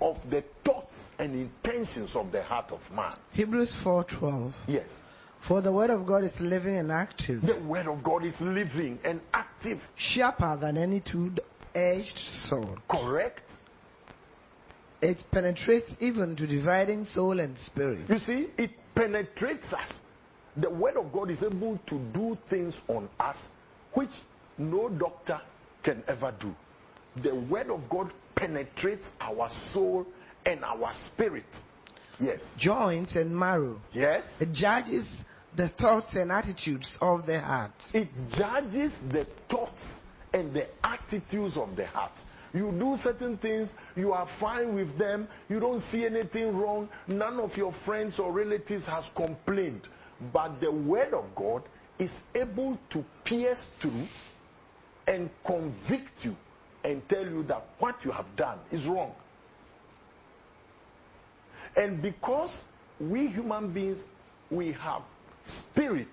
of 0.02 0.18
the 0.30 0.44
thoughts 0.64 0.96
and 1.20 1.36
intentions 1.36 2.10
of 2.16 2.32
the 2.32 2.42
heart 2.44 2.72
of 2.72 2.80
man. 2.94 3.14
Hebrews 3.34 3.74
4:12. 3.84 4.54
Yes, 4.68 4.90
For 5.48 5.62
the 5.62 5.72
word 5.72 5.90
of 5.90 6.06
God 6.08 6.24
is 6.24 6.32
living 6.40 6.78
and 6.78 6.92
active, 6.92 7.42
the 7.42 7.60
word 7.68 7.88
of 7.88 8.04
God 8.04 8.26
is 8.26 8.34
living 8.40 9.00
and 9.04 9.20
active. 9.34 9.80
sharper 9.96 10.58
than 10.60 10.78
any 10.78 11.02
two-edged 11.02 12.18
sword. 12.48 12.80
Correct. 12.90 13.42
It 15.02 15.18
penetrates 15.32 15.92
even 16.00 16.36
to 16.38 16.48
dividing 16.48 17.06
soul 17.06 17.40
and 17.40 17.56
spirit, 17.60 18.10
You 18.10 18.18
see, 18.20 18.48
it 18.58 18.72
penetrates 18.96 19.68
us. 19.74 19.92
The 20.58 20.70
word 20.70 20.98
of 20.98 21.12
God 21.12 21.30
is 21.30 21.44
able 21.44 21.80
to 21.88 22.00
do 22.14 22.38
things 22.50 22.74
on 22.88 23.10
us 23.20 23.38
which 23.94 24.10
no 24.58 24.90
doctor 24.90 25.40
can 25.84 26.04
ever 26.08 26.34
do. 26.40 26.54
The 27.22 27.36
word 27.36 27.70
of 27.70 27.82
God 27.90 28.12
penetrates 28.36 29.04
our 29.20 29.50
soul 29.74 30.06
and 30.46 30.64
our 30.64 30.92
spirit. 31.14 31.46
Yes. 32.20 32.40
joints 32.58 33.16
and 33.16 33.36
marrow. 33.38 33.80
Yes. 33.92 34.24
It 34.40 34.54
judges 34.54 35.06
the 35.58 35.70
thoughts 35.80 36.08
and 36.14 36.32
attitudes 36.32 36.90
of 37.02 37.26
the 37.26 37.40
heart. 37.40 37.74
It 37.94 38.08
judges 38.38 38.92
the 39.12 39.28
thoughts 39.50 39.82
and 40.34 40.54
the 40.54 40.68
attitudes 40.86 41.58
of 41.58 41.76
the 41.76 41.88
heart. 41.88 42.12
You 42.54 42.72
do 42.72 42.96
certain 43.04 43.38
things, 43.38 43.70
you 43.98 44.14
are 44.14 44.30
fine 44.40 44.76
with 44.76 44.98
them, 44.98 45.28
you 45.50 45.60
don't 45.60 45.84
see 45.92 46.06
anything 46.06 46.56
wrong, 46.56 46.88
none 47.06 47.38
of 47.38 47.52
your 47.58 47.74
friends 47.86 48.14
or 48.18 48.32
relatives 48.32 48.86
has 48.86 49.04
complained. 49.14 49.82
But 50.34 50.60
the 50.62 50.72
word 50.72 51.14
of 51.14 51.26
God 51.36 51.64
is 52.00 52.12
able 52.34 52.78
to 52.92 53.04
pierce 53.26 53.62
through 53.82 54.08
and 55.08 55.30
convict 55.46 56.24
you 56.24 56.36
and 56.84 57.02
tell 57.10 57.26
you 57.26 57.44
that 57.44 57.66
what 57.80 57.96
you 58.04 58.12
have 58.12 58.26
done 58.36 58.60
is 58.72 58.86
wrong. 58.86 59.14
And 61.76 62.02
because 62.02 62.52
we 63.00 63.28
human 63.28 63.74
beings, 63.74 64.00
we 64.50 64.72
have 64.74 65.02
spirit 65.72 66.08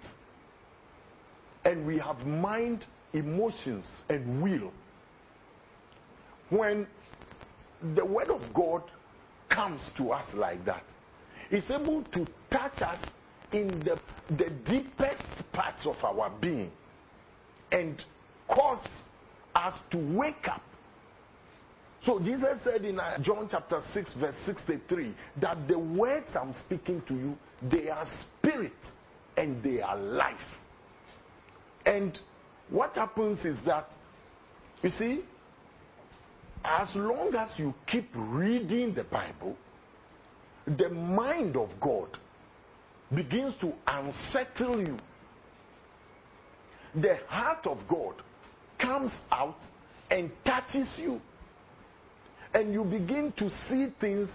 and 1.65 1.87
we 1.87 1.99
have 1.99 2.19
mind, 2.21 2.85
emotions, 3.13 3.85
and 4.09 4.43
will. 4.43 4.73
When 6.51 6.87
the 7.95 8.05
word 8.05 8.31
of 8.31 8.41
God 8.53 8.83
comes 9.49 9.81
to 9.97 10.11
us 10.11 10.25
like 10.35 10.65
that, 10.65 10.83
it's 11.51 11.71
able 11.71 12.03
to 12.15 12.27
touch 12.51 12.81
us 12.83 12.99
in 13.53 13.85
the, 13.85 13.99
the 14.37 14.51
deepest 14.67 15.53
parts 15.53 15.87
of 15.87 15.97
our 16.05 16.31
being 16.41 16.71
and 17.71 18.03
cause 18.49 18.85
us 19.55 19.75
to 19.91 19.99
wake 20.17 20.49
up. 20.49 20.63
So 22.05 22.19
Jesus 22.19 22.59
said 22.65 22.85
in 22.85 22.99
uh, 22.99 23.19
John 23.23 23.49
chapter 23.51 23.81
6 23.95 24.15
verse 24.19 24.35
63 24.45 25.15
that 25.41 25.69
the 25.69 25.79
words 25.79 26.31
I'm 26.35 26.55
speaking 26.67 27.03
to 27.07 27.15
you, 27.15 27.37
they 27.71 27.89
are 27.89 28.07
spirit 28.39 28.73
and 29.37 29.63
they 29.63 29.81
are 29.81 29.97
life. 29.97 30.35
And 31.87 32.19
what 32.71 32.95
happens 32.97 33.45
is 33.45 33.57
that, 33.67 33.89
you 34.83 34.91
see, 34.99 35.21
as 36.65 36.89
long 36.95 37.35
as 37.35 37.51
you 37.57 37.75
keep 37.87 38.09
reading 38.15 38.95
the 38.95 39.05
Bible, 39.05 39.57
the 40.67 40.89
mind 40.89 41.57
of 41.57 41.69
God 41.81 42.19
begins 43.15 43.55
to 43.61 43.73
unsettle 43.87 44.81
you. 44.81 44.99
The 46.95 47.19
heart 47.29 47.67
of 47.67 47.79
God 47.89 48.15
comes 48.79 49.13
out 49.31 49.59
and 50.11 50.31
touches 50.45 50.89
you. 50.97 51.21
And 52.55 52.73
you 52.73 52.85
begin 52.85 53.33
to 53.39 53.51
see 53.69 53.89
things 54.01 54.29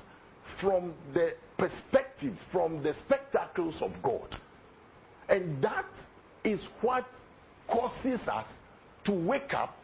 from 0.59 0.93
the 1.13 1.31
perspective, 1.57 2.35
from 2.51 2.81
the 2.81 2.93
spectacles 3.05 3.75
of 3.81 3.91
God. 4.01 4.35
And 5.29 5.61
that 5.63 5.85
is 6.43 6.59
what 6.81 7.05
causes 7.69 8.21
us 8.27 8.47
to 9.05 9.11
wake 9.11 9.53
up 9.53 9.75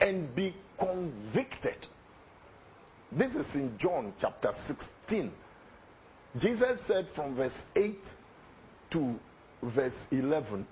and 0.00 0.34
be 0.34 0.54
convicted. 0.78 1.86
This 3.10 3.32
is 3.34 3.46
in 3.54 3.76
John 3.78 4.12
chapter 4.20 4.52
16. 4.66 5.32
Jesus 6.38 6.78
said 6.86 7.08
from 7.14 7.34
verse 7.36 7.52
8 7.76 7.98
to 8.92 9.14
verse 9.62 9.94
11 10.10 10.66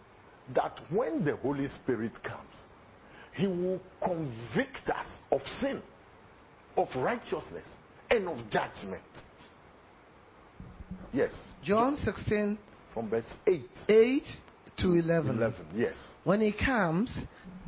that 0.55 0.79
when 0.91 1.25
the 1.25 1.37
Holy 1.37 1.69
Spirit 1.83 2.13
comes, 2.23 2.41
he 3.35 3.47
will 3.47 3.81
convict 4.03 4.89
us 4.89 5.07
of 5.31 5.41
sin, 5.61 5.81
of 6.77 6.89
righteousness, 6.97 7.67
and 8.11 8.29
of 8.29 8.39
judgment. 8.51 9.03
Yes. 11.13 11.33
John 11.63 11.97
16, 11.97 12.59
From 12.95 13.11
verse 13.11 13.25
8 13.47 13.69
8 13.89 14.23
to 14.83 14.95
11. 14.95 15.37
11. 15.39 15.67
Yes. 15.75 15.95
When 16.25 16.41
he 16.41 16.53
comes, 16.53 17.17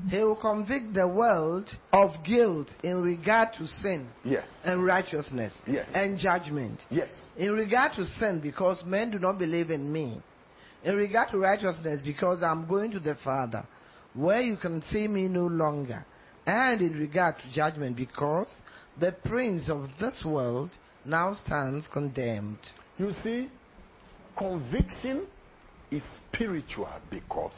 he 0.08 0.18
will 0.18 0.36
convict 0.36 0.92
the 0.94 1.06
world 1.08 1.68
of 1.92 2.10
guilt 2.24 2.68
in 2.82 3.00
regard 3.02 3.52
to 3.58 3.66
sin 3.66 4.08
Yes. 4.24 4.46
and 4.64 4.84
righteousness 4.84 5.52
Yes. 5.66 5.88
and 5.94 6.18
judgment. 6.18 6.80
Yes. 6.90 7.08
In 7.36 7.52
regard 7.54 7.92
to 7.94 8.04
sin, 8.18 8.40
because 8.40 8.82
men 8.84 9.10
do 9.10 9.18
not 9.18 9.38
believe 9.38 9.70
in 9.70 9.90
me. 9.90 10.20
In 10.84 10.96
regard 10.96 11.30
to 11.30 11.38
righteousness, 11.38 12.00
because 12.04 12.42
I'm 12.42 12.66
going 12.66 12.90
to 12.92 13.00
the 13.00 13.14
Father, 13.24 13.64
where 14.14 14.40
you 14.42 14.56
can 14.56 14.82
see 14.90 15.06
me 15.08 15.28
no 15.28 15.46
longer. 15.46 16.04
And 16.44 16.80
in 16.82 16.98
regard 16.98 17.36
to 17.38 17.52
judgment, 17.52 17.96
because 17.96 18.48
the 18.98 19.12
prince 19.24 19.70
of 19.70 19.88
this 20.00 20.22
world 20.24 20.70
now 21.04 21.34
stands 21.46 21.86
condemned. 21.92 22.58
You 22.98 23.12
see, 23.22 23.48
conviction 24.36 25.26
is 25.92 26.02
spiritual 26.32 26.88
because 27.10 27.52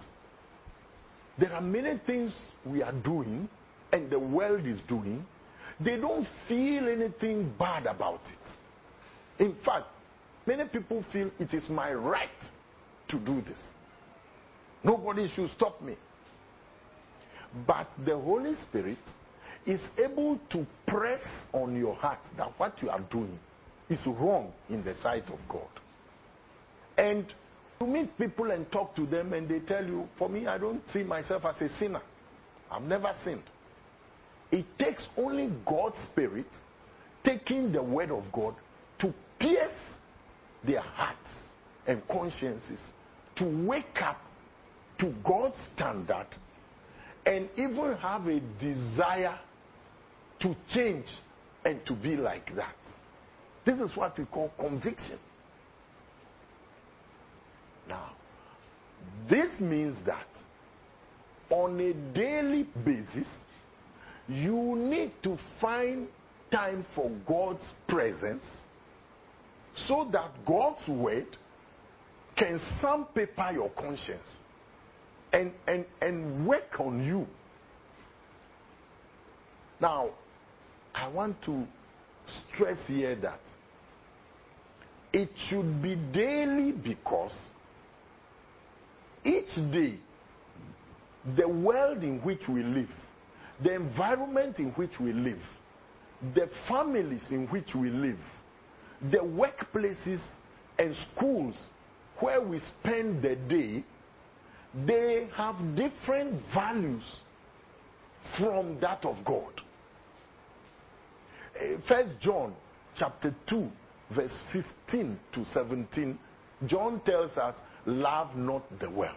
there 1.38 1.52
are 1.52 1.60
many 1.60 2.00
things 2.06 2.32
we 2.66 2.82
are 2.82 2.92
doing 2.92 3.48
and 3.92 4.10
the 4.10 4.18
world 4.18 4.66
is 4.66 4.78
doing. 4.88 5.24
They 5.80 5.96
don't 5.96 6.26
feel 6.48 6.88
anything 6.88 7.52
bad 7.58 7.86
about 7.86 8.20
it. 8.26 9.44
In 9.44 9.56
fact, 9.64 9.86
many 10.46 10.64
people 10.64 11.04
feel 11.12 11.30
it 11.38 11.52
is 11.54 11.68
my 11.68 11.92
right 11.92 12.28
to 13.08 13.18
do 13.18 13.40
this. 13.42 13.58
Nobody 14.82 15.28
should 15.34 15.50
stop 15.56 15.80
me. 15.80 15.96
But 17.66 17.88
the 18.04 18.18
Holy 18.18 18.54
Spirit 18.68 18.98
is 19.66 19.80
able 19.96 20.38
to 20.50 20.66
press 20.86 21.22
on 21.52 21.76
your 21.76 21.94
heart 21.94 22.18
that 22.36 22.52
what 22.58 22.80
you 22.82 22.90
are 22.90 23.00
doing 23.10 23.38
is 23.88 23.98
wrong 24.06 24.52
in 24.68 24.84
the 24.84 24.94
sight 25.02 25.24
of 25.28 25.38
God. 25.48 25.68
And 26.96 27.26
you 27.84 27.92
meet 27.92 28.18
people 28.18 28.50
and 28.50 28.70
talk 28.72 28.94
to 28.96 29.06
them, 29.06 29.32
and 29.32 29.48
they 29.48 29.60
tell 29.60 29.84
you, 29.84 30.08
For 30.18 30.28
me, 30.28 30.46
I 30.46 30.58
don't 30.58 30.82
see 30.92 31.02
myself 31.02 31.44
as 31.44 31.60
a 31.60 31.68
sinner. 31.78 32.02
I've 32.70 32.82
never 32.82 33.12
sinned. 33.24 33.42
It 34.50 34.66
takes 34.78 35.04
only 35.16 35.50
God's 35.66 35.96
Spirit 36.12 36.46
taking 37.24 37.72
the 37.72 37.82
Word 37.82 38.10
of 38.10 38.24
God 38.32 38.54
to 39.00 39.12
pierce 39.38 39.72
their 40.66 40.80
hearts 40.80 41.18
and 41.86 42.06
consciences 42.08 42.80
to 43.36 43.66
wake 43.66 44.00
up 44.02 44.20
to 44.98 45.12
God's 45.26 45.56
standard 45.74 46.26
and 47.26 47.48
even 47.56 47.96
have 48.00 48.26
a 48.26 48.40
desire 48.60 49.38
to 50.40 50.54
change 50.72 51.06
and 51.64 51.84
to 51.86 51.94
be 51.94 52.16
like 52.16 52.54
that. 52.54 52.76
This 53.66 53.78
is 53.78 53.96
what 53.96 54.18
we 54.18 54.24
call 54.26 54.52
conviction. 54.58 55.18
Now, 57.88 58.12
this 59.28 59.48
means 59.60 59.96
that 60.06 60.26
on 61.50 61.78
a 61.80 61.92
daily 62.14 62.66
basis, 62.84 63.28
you 64.28 64.76
need 64.76 65.12
to 65.22 65.38
find 65.60 66.08
time 66.50 66.86
for 66.94 67.10
God's 67.26 67.64
presence 67.88 68.44
so 69.86 70.08
that 70.12 70.30
God's 70.46 70.86
word 70.88 71.36
can 72.36 72.60
sandpaper 72.80 73.50
your 73.52 73.70
conscience 73.70 74.26
and, 75.32 75.52
and, 75.66 75.84
and 76.00 76.46
work 76.46 76.78
on 76.80 77.04
you. 77.04 77.26
Now, 79.80 80.10
I 80.94 81.08
want 81.08 81.42
to 81.44 81.64
stress 82.52 82.78
here 82.86 83.16
that 83.16 83.40
it 85.12 85.28
should 85.48 85.82
be 85.82 85.96
daily 86.12 86.72
because 86.72 87.34
each 89.24 89.54
day 89.72 89.98
the 91.36 91.48
world 91.48 92.02
in 92.02 92.20
which 92.20 92.40
we 92.48 92.62
live 92.62 92.90
the 93.62 93.74
environment 93.74 94.58
in 94.58 94.70
which 94.72 94.90
we 95.00 95.12
live, 95.12 95.40
the 96.34 96.48
families 96.68 97.22
in 97.30 97.46
which 97.48 97.74
we 97.74 97.90
live, 97.90 98.18
the 99.10 99.18
workplaces 99.18 100.20
and 100.78 100.94
schools 101.14 101.54
where 102.20 102.40
we 102.40 102.60
spend 102.80 103.22
the 103.22 103.36
day, 103.36 103.84
they 104.86 105.28
have 105.36 105.56
different 105.76 106.40
values 106.52 107.02
from 108.38 108.78
that 108.80 109.04
of 109.04 109.16
God. 109.24 109.60
Eh, 111.60 111.76
First 111.86 112.10
John 112.20 112.54
chapter 112.96 113.34
2, 113.48 113.68
verse 114.14 114.36
15 114.52 115.18
to 115.34 115.44
17, 115.52 116.18
John 116.66 117.00
tells 117.04 117.36
us, 117.36 117.54
Love 117.86 118.34
not 118.36 118.62
the 118.80 118.90
world. 118.90 119.14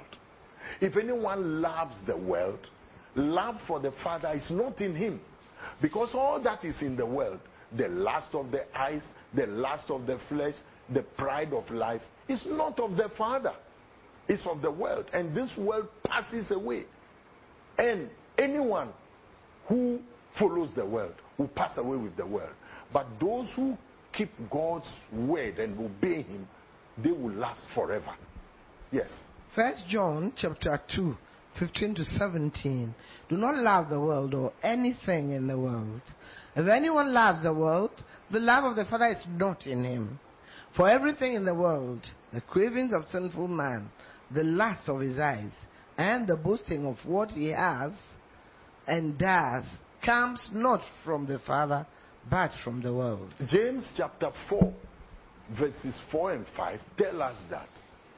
If 0.82 0.97
anyone 0.97 1.62
loves 1.62 1.95
the 2.06 2.17
world, 2.17 2.60
love 3.15 3.56
for 3.67 3.80
the 3.80 3.93
Father 4.03 4.34
is 4.34 4.49
not 4.49 4.82
in 4.82 4.95
him. 4.95 5.19
Because 5.82 6.10
all 6.13 6.41
that 6.41 6.63
is 6.63 6.75
in 6.82 6.95
the 6.95 7.06
world, 7.06 7.39
the 7.75 7.88
lust 7.88 8.34
of 8.34 8.51
the 8.51 8.65
eyes, 8.77 9.01
the 9.34 9.47
lust 9.47 9.89
of 9.89 10.06
the 10.06 10.19
flesh, 10.30 10.53
the 10.93 11.01
pride 11.01 11.53
of 11.53 11.69
life, 11.69 12.01
is 12.27 12.39
not 12.45 12.80
of 12.80 12.95
the 12.95 13.10
Father. 13.17 13.53
It's 14.27 14.45
of 14.45 14.62
the 14.62 14.71
world. 14.71 15.06
And 15.13 15.36
this 15.36 15.49
world 15.58 15.88
passes 16.06 16.51
away. 16.51 16.86
And 17.77 18.10
anyone 18.38 18.89
who 19.67 19.99
follows 20.38 20.71
the 20.75 20.86
world 20.86 21.15
will 21.38 21.47
pass 21.49 21.77
away 21.77 21.97
with 21.97 22.15
the 22.17 22.25
world. 22.25 22.53
But 22.91 23.08
those 23.19 23.47
who 23.56 23.77
keep 24.13 24.32
God's 24.49 24.88
word 25.13 25.60
and 25.60 25.80
obey 25.80 26.23
Him, 26.23 26.47
they 27.03 27.12
will 27.12 27.34
last 27.34 27.62
forever. 27.75 28.15
Yes. 28.97 29.10
First 29.53 29.83
John 29.88 30.33
chapter 30.36 30.81
2, 30.95 31.15
15 31.60 31.95
to 31.95 32.03
17. 32.03 32.95
Do 33.29 33.38
not 33.38 33.55
love 33.55 33.89
the 33.89 33.99
world 33.99 34.33
or 34.33 34.53
anything 34.63 35.33
in 35.33 35.45
the 35.45 35.55
world. 35.55 36.01
If 36.55 36.67
anyone 36.67 37.13
loves 37.13 37.43
the 37.43 37.53
world, 37.53 37.91
the 38.31 38.39
love 38.39 38.63
of 38.63 38.75
the 38.75 38.86
Father 38.86 39.05
is 39.10 39.23
not 39.29 39.67
in 39.67 39.83
him. 39.83 40.19
For 40.75 40.89
everything 40.89 41.36
in 41.36 41.45
the 41.45 41.53
world, 41.53 42.07
the 42.33 42.41
cravings 42.41 42.91
of 42.91 43.03
sinful 43.12 43.47
man, 43.47 43.91
the 44.33 44.43
lust 44.43 44.89
of 44.89 45.01
his 45.01 45.19
eyes, 45.19 45.51
and 45.95 46.25
the 46.25 46.36
boasting 46.36 46.88
of 46.88 46.97
what 47.05 47.29
he 47.29 47.49
has 47.49 47.91
and 48.88 49.15
does, 49.15 49.63
comes 50.03 50.43
not 50.51 50.81
from 51.05 51.27
the 51.27 51.38
Father, 51.45 51.86
but 52.31 52.49
from 52.63 52.81
the 52.81 52.93
world. 52.93 53.31
James 53.47 53.83
chapter 53.95 54.31
4, 54.49 54.73
verses 55.55 55.95
4 56.12 56.31
and 56.31 56.45
5 56.55 56.79
tell 56.97 57.21
us 57.21 57.36
that 57.51 57.69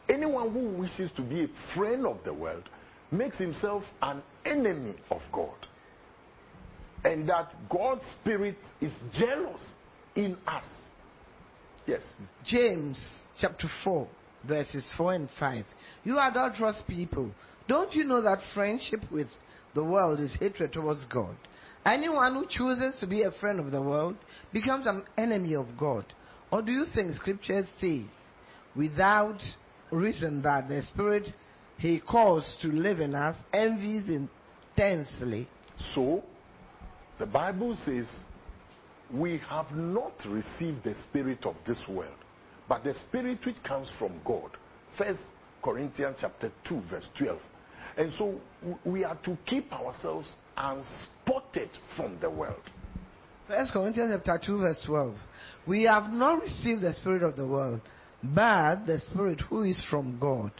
anyone 0.10 0.52
who 0.52 0.82
wishes 0.82 1.10
to 1.16 1.22
be 1.22 1.44
a 1.44 1.76
friend 1.76 2.06
of 2.06 2.18
the 2.26 2.34
world 2.34 2.64
makes 3.12 3.38
himself 3.38 3.84
an 4.02 4.22
enemy 4.46 4.96
of 5.12 5.22
God. 5.32 5.56
And 7.04 7.30
that 7.30 7.54
God's 7.70 8.02
Spirit 8.22 8.58
is 8.82 8.92
jealous 9.18 9.62
in 10.16 10.38
us. 10.48 10.66
Yes. 11.88 12.02
James 12.46 13.04
chapter 13.40 13.70
4, 13.84 14.08
verses 14.48 14.84
4 14.98 15.14
and 15.14 15.30
5. 15.40 15.66
You 16.04 16.20
adulterous 16.20 16.82
people, 16.88 17.32
don't 17.68 17.94
you 17.94 18.04
know 18.04 18.22
that 18.22 18.40
friendship 18.54 19.02
with 19.12 19.28
the 19.76 19.84
world 19.84 20.20
is 20.20 20.36
hatred 20.40 20.74
towards 20.74 21.06
God? 21.06 21.36
Anyone 21.86 22.34
who 22.34 22.46
chooses 22.50 23.00
to 23.00 23.08
be 23.08 23.24
a 23.24 23.32
friend 23.40 23.60
of 23.60 23.72
the 23.72 23.82
world 23.82 24.18
becomes 24.52 24.86
an 24.86 25.04
enemy 25.18 25.56
of 25.56 25.68
God. 25.78 26.06
Or 26.52 26.62
do 26.62 26.72
you 26.72 26.86
think 26.94 27.16
Scripture 27.16 27.66
says, 27.80 28.06
without 28.76 29.40
reason, 29.92 30.42
that 30.44 30.68
the 30.68 30.82
Spirit 30.94 31.28
He 31.78 32.00
calls 32.00 32.56
to 32.62 32.68
live 32.68 33.00
in 33.00 33.16
us 33.16 33.36
envies 33.54 34.10
intensely? 34.10 35.48
So, 35.96 36.24
the 37.20 37.26
Bible 37.26 37.78
says, 37.86 38.08
we 39.14 39.42
have 39.50 39.72
not 39.72 40.14
received 40.28 40.84
the 40.84 40.96
spirit 41.10 41.46
of 41.46 41.56
this 41.66 41.80
world, 41.88 42.16
but 42.68 42.84
the 42.84 42.94
spirit 43.08 43.40
which 43.46 43.62
comes 43.64 43.92
from 43.98 44.14
God. 44.26 44.52
First 44.98 45.20
Corinthians 45.64 46.18
chapter 46.22 46.52
2, 46.68 46.82
verse 46.90 47.08
12. 47.18 47.40
And 47.98 48.14
so 48.18 48.40
we 48.86 49.04
are 49.04 49.18
to 49.26 49.38
keep 49.46 49.72
ourselves 49.74 50.28
unspotted 50.56 51.70
from 51.96 52.18
the 52.22 52.30
world. 52.30 52.62
First 53.48 53.74
Corinthians 53.74 54.14
chapter 54.24 54.46
2, 54.46 54.58
verse 54.60 54.82
12. 54.86 55.16
We 55.68 55.84
have 55.84 56.12
not 56.12 56.42
received 56.42 56.82
the 56.82 56.94
Spirit 56.94 57.24
of 57.24 57.36
the 57.36 57.48
world, 57.48 57.82
but 58.24 58.86
the 58.86 59.00
Spirit 59.12 59.42
who 59.50 59.64
is 59.64 59.84
from 59.90 60.18
God, 60.20 60.52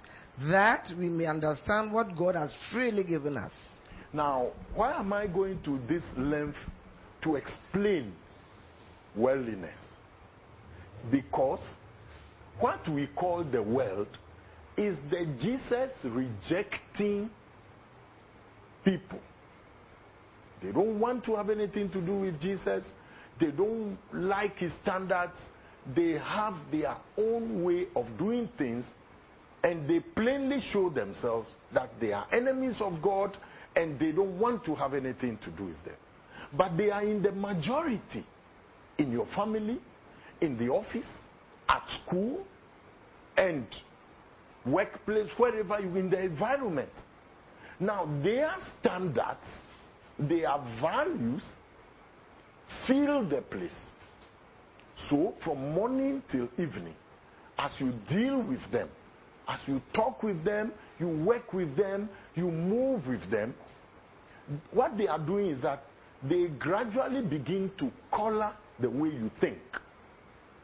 that 0.50 0.88
we 0.98 1.10
may 1.10 1.26
understand 1.26 1.92
what 1.92 2.18
God 2.18 2.36
has 2.36 2.54
freely 2.72 3.04
given 3.04 3.38
us. 3.38 3.52
Now, 4.14 4.48
why 4.74 4.94
am 4.94 5.14
I 5.14 5.28
going 5.28 5.62
to 5.64 5.80
this 5.88 6.04
length 6.18 6.58
to 7.24 7.36
explain 7.36 8.14
worldliness? 9.16 9.80
Because 11.12 11.62
what 12.60 12.88
we 12.90 13.08
call 13.08 13.44
the 13.44 13.62
world 13.62 14.08
is 14.78 14.98
the 15.10 15.26
Jesus 15.42 15.92
rejecting 16.04 17.30
people. 18.84 19.20
They 20.62 20.72
don't 20.72 21.00
want 21.00 21.24
to 21.26 21.36
have 21.36 21.50
anything 21.50 21.90
to 21.92 22.02
do 22.02 22.20
with 22.20 22.40
Jesus. 22.42 22.84
They 23.40 23.52
don't 23.52 23.98
like 24.14 24.58
his 24.58 24.72
standards. 24.82 25.38
They 25.96 26.20
have 26.20 26.56
their 26.72 26.98
own 27.18 27.64
way 27.64 27.88
of 27.96 28.06
doing 28.18 28.50
things, 28.58 28.86
and 29.64 29.90
they 29.90 30.00
plainly 30.00 30.62
show 30.72 30.90
themselves 30.90 31.48
that 31.74 31.90
they 32.00 32.14
are 32.14 32.28
enemies 32.32 32.76
of 32.80 33.02
God 33.02 33.36
and 33.76 34.00
they 34.00 34.12
don't 34.12 34.40
want 34.40 34.66
to 34.66 34.76
have 34.76 34.94
anything 34.94 35.38
to 35.44 35.52
do 35.52 35.66
with 35.66 35.84
them. 35.86 35.96
But 36.54 36.78
they 36.78 36.90
are 36.90 37.04
in 37.04 37.22
the 37.22 37.32
majority 37.32 38.26
in 38.98 39.12
your 39.12 39.28
family, 39.36 39.80
in 40.42 40.58
the 40.58 40.70
office, 40.70 41.08
at 41.68 41.84
school, 42.06 42.46
and 43.38 43.66
workplace, 44.66 45.30
wherever 45.38 45.80
you 45.80 45.96
in 45.96 46.10
the 46.10 46.20
environment. 46.20 46.90
Now, 47.80 48.10
their 48.24 48.52
standards, 48.80 49.40
their 50.18 50.58
values 50.82 51.44
fill 52.86 53.28
the 53.28 53.42
place. 53.42 53.72
So, 55.10 55.34
from 55.44 55.74
morning 55.74 56.22
till 56.32 56.48
evening, 56.58 56.96
as 57.58 57.72
you 57.80 57.94
deal 58.10 58.42
with 58.42 58.60
them, 58.72 58.90
as 59.48 59.60
you 59.66 59.82
talk 59.94 60.22
with 60.22 60.44
them, 60.46 60.72
you 61.00 61.08
work 61.08 61.52
with 61.54 61.76
them, 61.76 62.10
you 62.36 62.52
move 62.52 63.08
with 63.08 63.30
them, 63.32 63.54
what 64.72 64.98
they 64.98 65.08
are 65.08 65.20
doing 65.20 65.48
is 65.48 65.62
that 65.62 65.84
they 66.24 66.48
gradually 66.48 67.22
begin 67.22 67.72
to 67.80 67.92
color 68.12 68.54
the 68.80 68.90
way 68.90 69.10
you 69.10 69.32
think. 69.40 69.60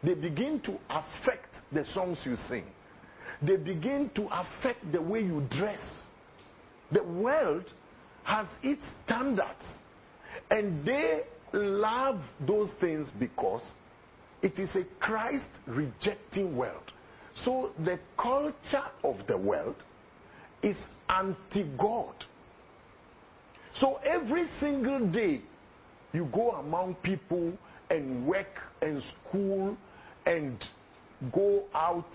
They 0.03 0.13
begin 0.13 0.61
to 0.61 0.77
affect 0.89 1.49
the 1.71 1.85
songs 1.93 2.17
you 2.23 2.35
sing. 2.47 2.65
They 3.41 3.57
begin 3.57 4.11
to 4.15 4.27
affect 4.31 4.91
the 4.91 5.01
way 5.01 5.21
you 5.21 5.45
dress. 5.49 5.79
The 6.91 7.03
world 7.03 7.65
has 8.23 8.47
its 8.61 8.83
standards. 9.05 9.63
And 10.51 10.85
they 10.85 11.21
love 11.53 12.21
those 12.45 12.69
things 12.79 13.07
because 13.19 13.63
it 14.45 14.59
is 14.59 14.69
a 14.75 14.83
Christ 15.03 15.43
rejecting 15.65 16.55
world. 16.55 16.91
So 17.43 17.71
the 17.83 17.99
culture 18.21 18.85
of 19.03 19.15
the 19.27 19.35
world 19.35 19.75
is 20.61 20.77
anti 21.09 21.63
God. 21.79 22.13
So 23.79 23.99
every 24.05 24.45
single 24.59 25.07
day 25.07 25.41
you 26.13 26.29
go 26.31 26.51
among 26.51 26.93
people 27.01 27.53
and 27.89 28.27
work 28.27 28.61
and 28.83 29.01
school 29.27 29.75
and 30.27 30.63
go 31.33 31.63
out, 31.73 32.05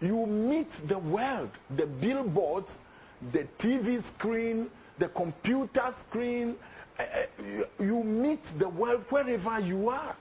you 0.00 0.26
meet 0.26 0.68
the 0.88 0.98
world, 0.98 1.50
the 1.76 1.86
billboards, 1.86 2.68
the 3.32 3.48
TV 3.60 4.00
screen, 4.16 4.70
the 5.00 5.08
computer 5.08 5.92
screen. 6.08 6.54
eh, 7.00 7.02
eh, 7.02 7.62
You 7.80 8.04
meet 8.04 8.40
the 8.60 8.68
world 8.68 9.02
wherever 9.10 9.58
you 9.58 9.88
are, 9.88 10.16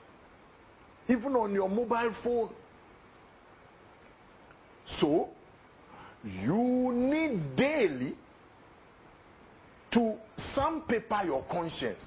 even 1.07 1.35
on 1.35 1.53
your 1.53 1.69
mobile 1.69 2.13
phone. 2.23 2.49
So, 4.99 5.29
you 6.23 6.91
need 6.93 7.55
daily 7.55 8.15
to 9.91 10.15
sandpaper 10.55 11.21
your 11.25 11.43
conscience, 11.51 12.01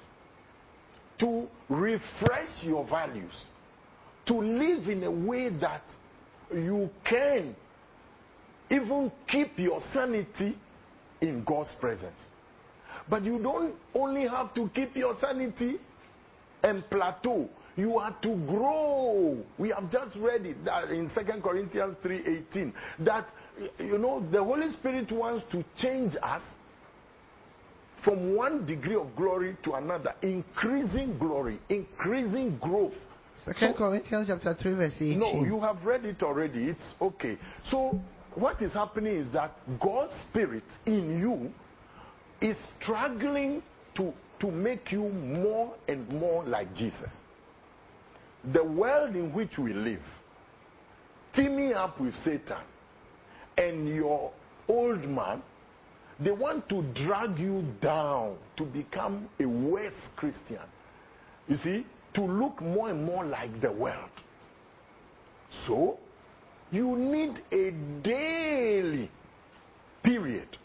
to 1.19 1.47
refresh 1.69 2.63
your 2.63 2.85
values, 2.87 3.33
to 4.27 4.33
live 4.35 4.87
in 4.89 5.03
a 5.03 5.11
way 5.11 5.49
that 5.49 5.83
you 6.53 6.89
can 7.07 7.55
even 8.69 9.11
keep 9.27 9.57
your 9.57 9.81
sanity 9.93 10.57
in 11.21 11.43
God's 11.43 11.71
presence. 11.79 12.19
But 13.09 13.23
you 13.23 13.39
don't 13.39 13.75
only 13.95 14.27
have 14.27 14.53
to 14.55 14.69
keep 14.73 14.95
your 14.95 15.15
sanity 15.21 15.77
and 16.63 16.87
plateau. 16.89 17.49
You 17.77 17.99
are 17.99 18.13
to 18.23 18.35
grow. 18.47 19.37
We 19.59 19.69
have 19.69 19.89
just 19.91 20.15
read 20.17 20.45
it 20.45 20.57
in 20.91 21.09
2 21.13 21.41
Corinthians 21.41 21.95
3:18 22.03 22.73
that 23.05 23.27
you 23.79 23.97
know 23.97 24.25
the 24.31 24.43
Holy 24.43 24.71
Spirit 24.71 25.11
wants 25.11 25.45
to 25.51 25.63
change 25.77 26.15
us 26.21 26.41
from 28.03 28.35
one 28.35 28.65
degree 28.65 28.95
of 28.95 29.15
glory 29.15 29.57
to 29.63 29.73
another, 29.73 30.13
increasing 30.21 31.17
glory, 31.17 31.59
increasing 31.69 32.57
growth. 32.59 32.93
Second 33.45 33.73
So- 33.73 33.77
Corinthians 33.77 34.27
chapter 34.27 34.53
3, 34.53 34.73
verse 34.73 34.95
18. 34.95 35.19
No, 35.19 35.43
you 35.45 35.59
have 35.61 35.83
read 35.85 36.05
it 36.05 36.23
already. 36.23 36.69
It's 36.69 36.93
okay. 37.01 37.37
So, 37.69 37.99
what 38.35 38.61
is 38.61 38.73
happening 38.73 39.15
is 39.15 39.31
that 39.33 39.51
God's 39.79 40.13
Spirit 40.29 40.63
in 40.85 41.19
you 41.19 41.51
is 42.41 42.57
struggling 42.81 43.61
to, 43.95 44.13
to 44.39 44.51
make 44.51 44.91
you 44.91 45.09
more 45.09 45.73
and 45.87 46.07
more 46.13 46.43
like 46.43 46.73
Jesus. 46.75 47.09
The 48.53 48.63
world 48.63 49.15
in 49.15 49.33
which 49.33 49.57
we 49.57 49.73
live, 49.73 50.01
teaming 51.35 51.73
up 51.73 51.99
with 51.99 52.13
Satan 52.23 52.63
and 53.57 53.87
your 53.87 54.31
old 54.67 55.03
man, 55.07 55.41
they 56.19 56.31
want 56.31 56.67
to 56.69 56.81
drag 57.05 57.37
you 57.37 57.63
down 57.81 58.37
to 58.57 58.63
become 58.63 59.27
a 59.39 59.45
worse 59.45 59.93
Christian. 60.15 60.59
You 61.47 61.57
see, 61.63 61.85
to 62.15 62.21
look 62.21 62.61
more 62.61 62.89
and 62.89 63.03
more 63.03 63.25
like 63.25 63.61
the 63.61 63.71
world. 63.71 64.09
So, 65.65 65.99
you 66.71 66.95
need 66.97 67.41
a 67.51 67.71
daily 68.03 69.11
period 70.03 70.57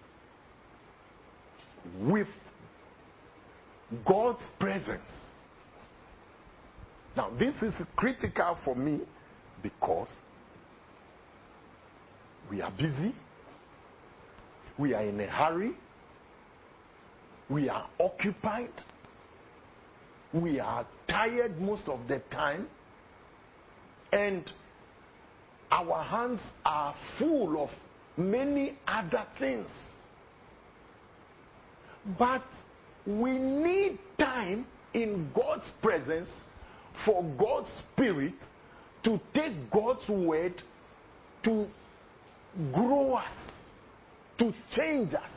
with 2.01 2.29
God's 4.07 4.42
presence. 4.59 5.03
Now, 7.16 7.31
this 7.38 7.55
is 7.62 7.75
critical 7.96 8.57
for 8.64 8.75
me 8.75 9.01
because 9.62 10.09
we 12.51 12.62
are 12.62 12.70
busy, 12.70 13.14
we 14.79 14.94
are 14.94 15.03
in 15.03 15.20
a 15.20 15.27
hurry, 15.27 15.72
we 17.51 17.68
are 17.68 17.87
occupied, 18.01 18.72
we 20.33 20.59
are 20.59 20.87
tired 21.07 21.61
most 21.61 21.87
of 21.87 22.01
the 22.09 22.20
time, 22.31 22.66
and 24.12 24.51
our 25.70 26.03
hands 26.03 26.40
are 26.64 26.94
full 27.18 27.62
of 27.62 27.70
many 28.16 28.79
other 28.88 29.25
things. 29.38 29.68
But 32.18 32.44
we 33.07 33.33
need 33.38 33.98
time 34.18 34.66
in 34.94 35.31
God's 35.35 35.70
presence 35.83 36.29
for 37.05 37.23
God's 37.38 37.69
Spirit 37.93 38.35
to 39.05 39.21
take 39.35 39.71
God's 39.71 40.09
word 40.09 40.55
to 41.45 41.67
grow 42.73 43.15
us, 43.15 43.33
to 44.38 44.53
change 44.77 45.12
us, 45.15 45.31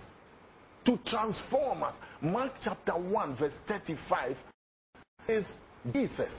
to 0.86 1.00
transform 1.08 1.84
us. 1.84 1.96
Mark 2.22 2.52
chapter 2.64 2.94
1, 2.94 3.38
verse 3.38 3.54
35 3.68 4.38
is 5.28 5.46
Jesus 5.94 6.32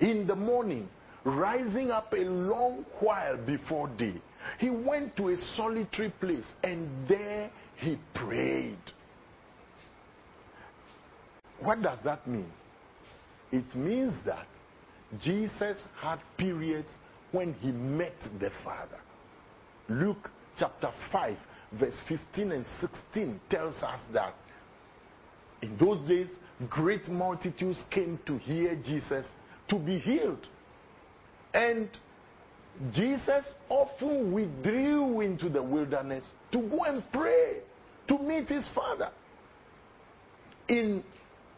in 0.00 0.26
the 0.26 0.34
morning, 0.34 0.88
rising 1.24 1.90
up 1.90 2.12
a 2.12 2.24
long 2.24 2.84
while 3.00 3.36
before 3.36 3.88
day. 3.88 4.14
He 4.58 4.70
went 4.70 5.16
to 5.16 5.28
a 5.28 5.36
solitary 5.56 6.10
place 6.20 6.46
and 6.62 6.88
there 7.08 7.50
he 7.76 7.98
prayed. 8.14 8.78
What 11.60 11.82
does 11.82 11.98
that 12.04 12.26
mean? 12.26 12.50
It 13.52 13.74
means 13.76 14.14
that 14.24 14.46
Jesus 15.22 15.76
had 16.00 16.18
periods 16.38 16.88
when 17.32 17.54
he 17.54 17.70
met 17.70 18.14
the 18.40 18.50
Father. 18.64 18.98
Luke 19.88 20.30
chapter 20.58 20.90
5, 21.12 21.36
verse 21.78 21.96
15 22.08 22.52
and 22.52 22.66
16 22.80 23.40
tells 23.50 23.74
us 23.76 24.00
that 24.12 24.34
in 25.60 25.76
those 25.78 26.06
days, 26.08 26.28
great 26.68 27.08
multitudes 27.08 27.78
came 27.90 28.18
to 28.26 28.38
hear 28.38 28.74
Jesus 28.76 29.26
to 29.68 29.78
be 29.78 29.98
healed. 29.98 30.46
And 31.54 31.88
Jesus 32.92 33.44
often 33.68 34.32
withdrew 34.32 35.20
into 35.20 35.48
the 35.48 35.62
wilderness 35.62 36.24
to 36.52 36.58
go 36.62 36.84
and 36.84 37.02
pray, 37.12 37.58
to 38.08 38.18
meet 38.18 38.48
his 38.48 38.64
Father. 38.74 39.10
In 40.68 41.04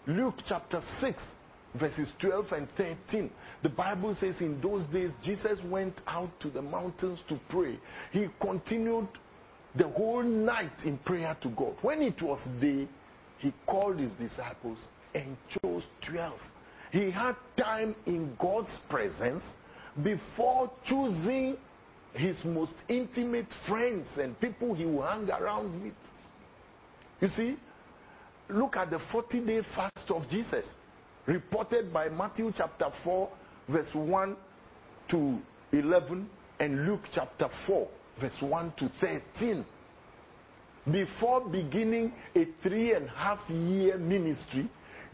Luke 0.07 0.35
chapter 0.47 0.83
6, 1.01 1.23
verses 1.79 2.09
12 2.21 2.53
and 2.53 2.69
13, 2.77 3.31
the 3.63 3.69
Bible 3.69 4.17
says 4.21 4.35
in 4.41 4.61
those 4.61 4.85
days 4.93 5.11
Jesus 5.23 5.59
went 5.67 6.01
out 6.07 6.31
to 6.41 6.51
the 6.51 6.63
mountains 6.63 7.21
to 7.29 7.39
pray. 7.49 7.79
He 8.13 8.29
continued 8.41 9.09
the 9.77 9.89
whole 9.89 10.23
night 10.23 10.85
in 10.85 10.99
prayer 10.99 11.37
to 11.43 11.49
God. 11.51 11.75
When 11.83 12.01
it 12.03 12.21
was 12.23 12.41
day, 12.61 12.89
he 13.39 13.53
called 13.67 13.99
his 13.99 14.13
disciples 14.13 14.79
and 15.15 15.37
chose 15.63 15.83
12. 16.09 16.33
He 16.93 17.11
had 17.11 17.35
time 17.57 17.95
in 18.07 18.37
God's 18.39 18.73
presence 18.89 19.43
before 20.03 20.71
choosing 20.87 21.57
his 22.13 22.37
most 22.45 22.73
intimate 22.89 23.53
friends 23.67 24.07
and 24.17 24.39
people 24.41 24.75
he 24.75 24.85
will 24.85 25.03
hang 25.03 25.29
around 25.29 25.83
with. 25.83 25.95
You 27.21 27.29
see, 27.37 27.57
look 28.49 28.77
at 28.77 28.91
the 28.91 29.01
40 29.11 29.41
day 29.41 29.61
fast 29.75 30.11
of 30.11 30.29
Jesus, 30.29 30.65
reported 31.27 31.93
by 31.93 32.09
Matthew 32.09 32.53
chapter 32.57 32.87
4, 33.03 33.29
verse 33.69 33.91
1 33.95 34.37
to 35.11 35.39
11, 35.73 36.29
and 36.61 36.87
Luke 36.87 37.03
chapter 37.13 37.49
4, 37.67 37.89
verse 38.21 38.37
1 38.41 38.73
to 38.79 38.91
13. 39.01 39.65
Before 40.91 41.49
beginning 41.49 42.13
a 42.37 42.47
three 42.63 42.93
and 42.93 43.07
a 43.07 43.11
half 43.11 43.39
year 43.49 43.97
ministry, 43.97 44.69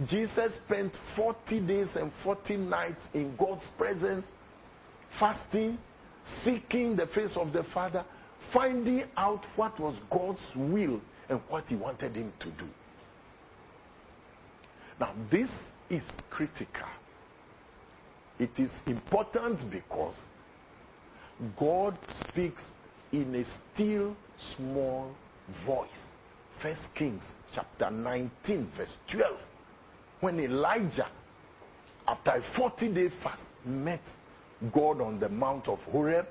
Jesus 0.08 0.52
spent 0.66 0.92
40 1.14 1.60
days 1.60 1.88
and 1.94 2.10
40 2.24 2.56
nights 2.56 3.02
in 3.14 3.36
God's 3.36 3.62
presence, 3.78 4.24
fasting, 5.18 5.78
seeking 6.42 6.96
the 6.96 7.06
face 7.08 7.32
of 7.36 7.52
the 7.52 7.64
Father, 7.72 8.04
finding 8.52 9.04
out 9.16 9.44
what 9.56 9.78
was 9.78 9.94
God's 10.10 10.40
will 10.56 11.00
and 11.28 11.40
what 11.48 11.64
He 11.66 11.76
wanted 11.76 12.16
him 12.16 12.32
to 12.40 12.46
do. 12.46 12.66
Now, 14.98 15.14
this 15.30 15.50
is 15.90 16.02
critical. 16.30 16.86
It 18.38 18.50
is 18.56 18.70
important 18.86 19.70
because 19.70 20.14
God 21.58 21.98
speaks 22.28 22.62
in 23.12 23.34
a 23.34 23.44
still 23.74 24.16
small 24.56 25.10
voice. 25.66 25.88
First 26.62 26.80
Kings 26.94 27.22
chapter 27.52 27.90
19, 27.90 28.72
verse 28.76 28.92
12. 29.10 29.36
When 30.20 30.38
Elijah, 30.38 31.08
after 32.06 32.30
a 32.30 32.42
40 32.56 32.94
day 32.94 33.08
fast, 33.22 33.42
met 33.64 34.02
God 34.72 35.00
on 35.00 35.18
the 35.18 35.28
Mount 35.28 35.68
of 35.68 35.78
Horeb, 35.90 36.26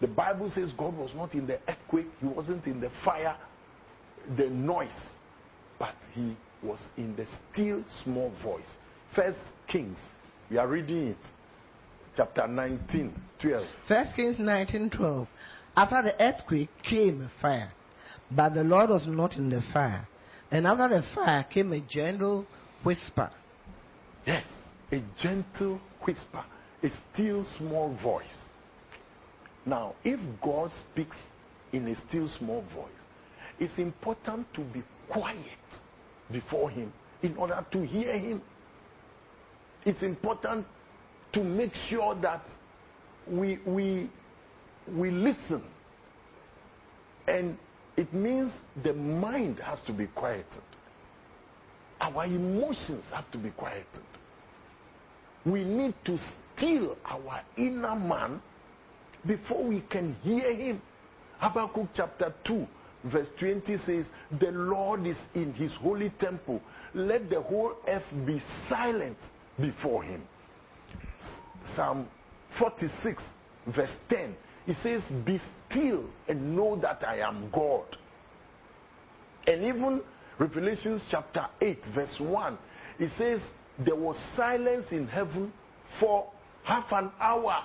the 0.00 0.06
Bible 0.06 0.50
says 0.54 0.70
God 0.78 0.96
was 0.96 1.10
not 1.14 1.34
in 1.34 1.46
the 1.46 1.58
earthquake, 1.68 2.06
He 2.20 2.26
wasn't 2.26 2.66
in 2.66 2.80
the 2.80 2.90
fire, 3.04 3.36
the 4.36 4.48
noise, 4.48 4.92
but 5.78 5.94
He 6.12 6.36
was 6.62 6.78
in 6.96 7.14
the 7.16 7.26
still 7.52 7.84
small 8.04 8.32
voice. 8.42 8.62
First 9.14 9.38
Kings, 9.66 9.98
we 10.50 10.58
are 10.58 10.66
reading 10.66 11.08
it, 11.08 11.16
chapter 12.16 12.46
19, 12.46 13.14
12. 13.40 13.66
First 13.86 14.16
Kings 14.16 14.38
19:12. 14.38 15.26
After 15.76 16.02
the 16.02 16.22
earthquake 16.22 16.70
came 16.82 17.22
a 17.22 17.40
fire, 17.40 17.72
but 18.30 18.54
the 18.54 18.64
Lord 18.64 18.90
was 18.90 19.06
not 19.06 19.36
in 19.36 19.48
the 19.48 19.62
fire. 19.72 20.06
And 20.50 20.66
after 20.66 20.88
the 20.88 21.02
fire 21.14 21.44
came 21.44 21.72
a 21.72 21.80
gentle 21.80 22.46
whisper. 22.82 23.30
Yes, 24.26 24.44
a 24.90 25.02
gentle 25.20 25.80
whisper, 26.02 26.44
a 26.82 26.88
still 27.12 27.44
small 27.58 27.94
voice. 28.02 28.26
Now, 29.66 29.94
if 30.02 30.18
God 30.42 30.70
speaks 30.90 31.16
in 31.72 31.86
a 31.88 31.94
still 32.08 32.28
small 32.38 32.62
voice, 32.74 32.88
it's 33.58 33.78
important 33.78 34.52
to 34.54 34.62
be 34.62 34.82
quiet 35.10 35.58
before 36.30 36.70
Him 36.70 36.92
in 37.22 37.36
order 37.36 37.64
to 37.72 37.86
hear 37.86 38.18
Him. 38.18 38.42
It's 39.84 40.02
important 40.02 40.66
to 41.32 41.44
make 41.44 41.72
sure 41.88 42.14
that 42.20 42.42
we, 43.26 43.58
we, 43.66 44.10
we 44.90 45.10
listen. 45.10 45.62
And 47.26 47.56
it 47.96 48.12
means 48.14 48.52
the 48.82 48.92
mind 48.92 49.60
has 49.60 49.78
to 49.86 49.92
be 49.92 50.06
quieted. 50.06 50.62
Our 52.00 52.24
emotions 52.26 53.04
have 53.12 53.30
to 53.32 53.38
be 53.38 53.50
quieted. 53.50 53.86
We 55.44 55.64
need 55.64 55.94
to 56.04 56.18
still 56.56 56.96
our 57.04 57.40
inner 57.56 57.96
man 57.96 58.40
before 59.26 59.64
we 59.64 59.80
can 59.90 60.14
hear 60.22 60.54
him. 60.54 60.80
Habakkuk 61.38 61.88
chapter 61.94 62.32
2, 62.44 62.66
verse 63.04 63.28
20 63.38 63.76
says, 63.86 64.06
The 64.40 64.50
Lord 64.50 65.06
is 65.06 65.16
in 65.34 65.52
his 65.54 65.72
holy 65.80 66.10
temple. 66.20 66.60
Let 66.94 67.30
the 67.30 67.40
whole 67.40 67.74
earth 67.86 68.04
be 68.26 68.40
silent 68.68 69.16
before 69.60 70.02
him. 70.02 70.22
Psalm 71.74 72.08
46, 72.58 73.22
verse 73.74 73.90
10, 74.08 74.34
it 74.66 74.76
says, 74.82 75.02
Be 75.24 75.40
still 75.68 76.04
and 76.28 76.56
know 76.56 76.78
that 76.80 77.06
I 77.06 77.20
am 77.20 77.50
God. 77.52 77.96
And 79.46 79.64
even 79.64 80.02
Revelation 80.38 81.00
chapter 81.10 81.46
8, 81.60 81.78
verse 81.94 82.16
1. 82.18 82.58
It 82.98 83.10
says, 83.18 83.40
There 83.84 83.96
was 83.96 84.16
silence 84.36 84.86
in 84.90 85.06
heaven 85.06 85.52
for 86.00 86.30
half 86.64 86.86
an 86.92 87.10
hour. 87.20 87.64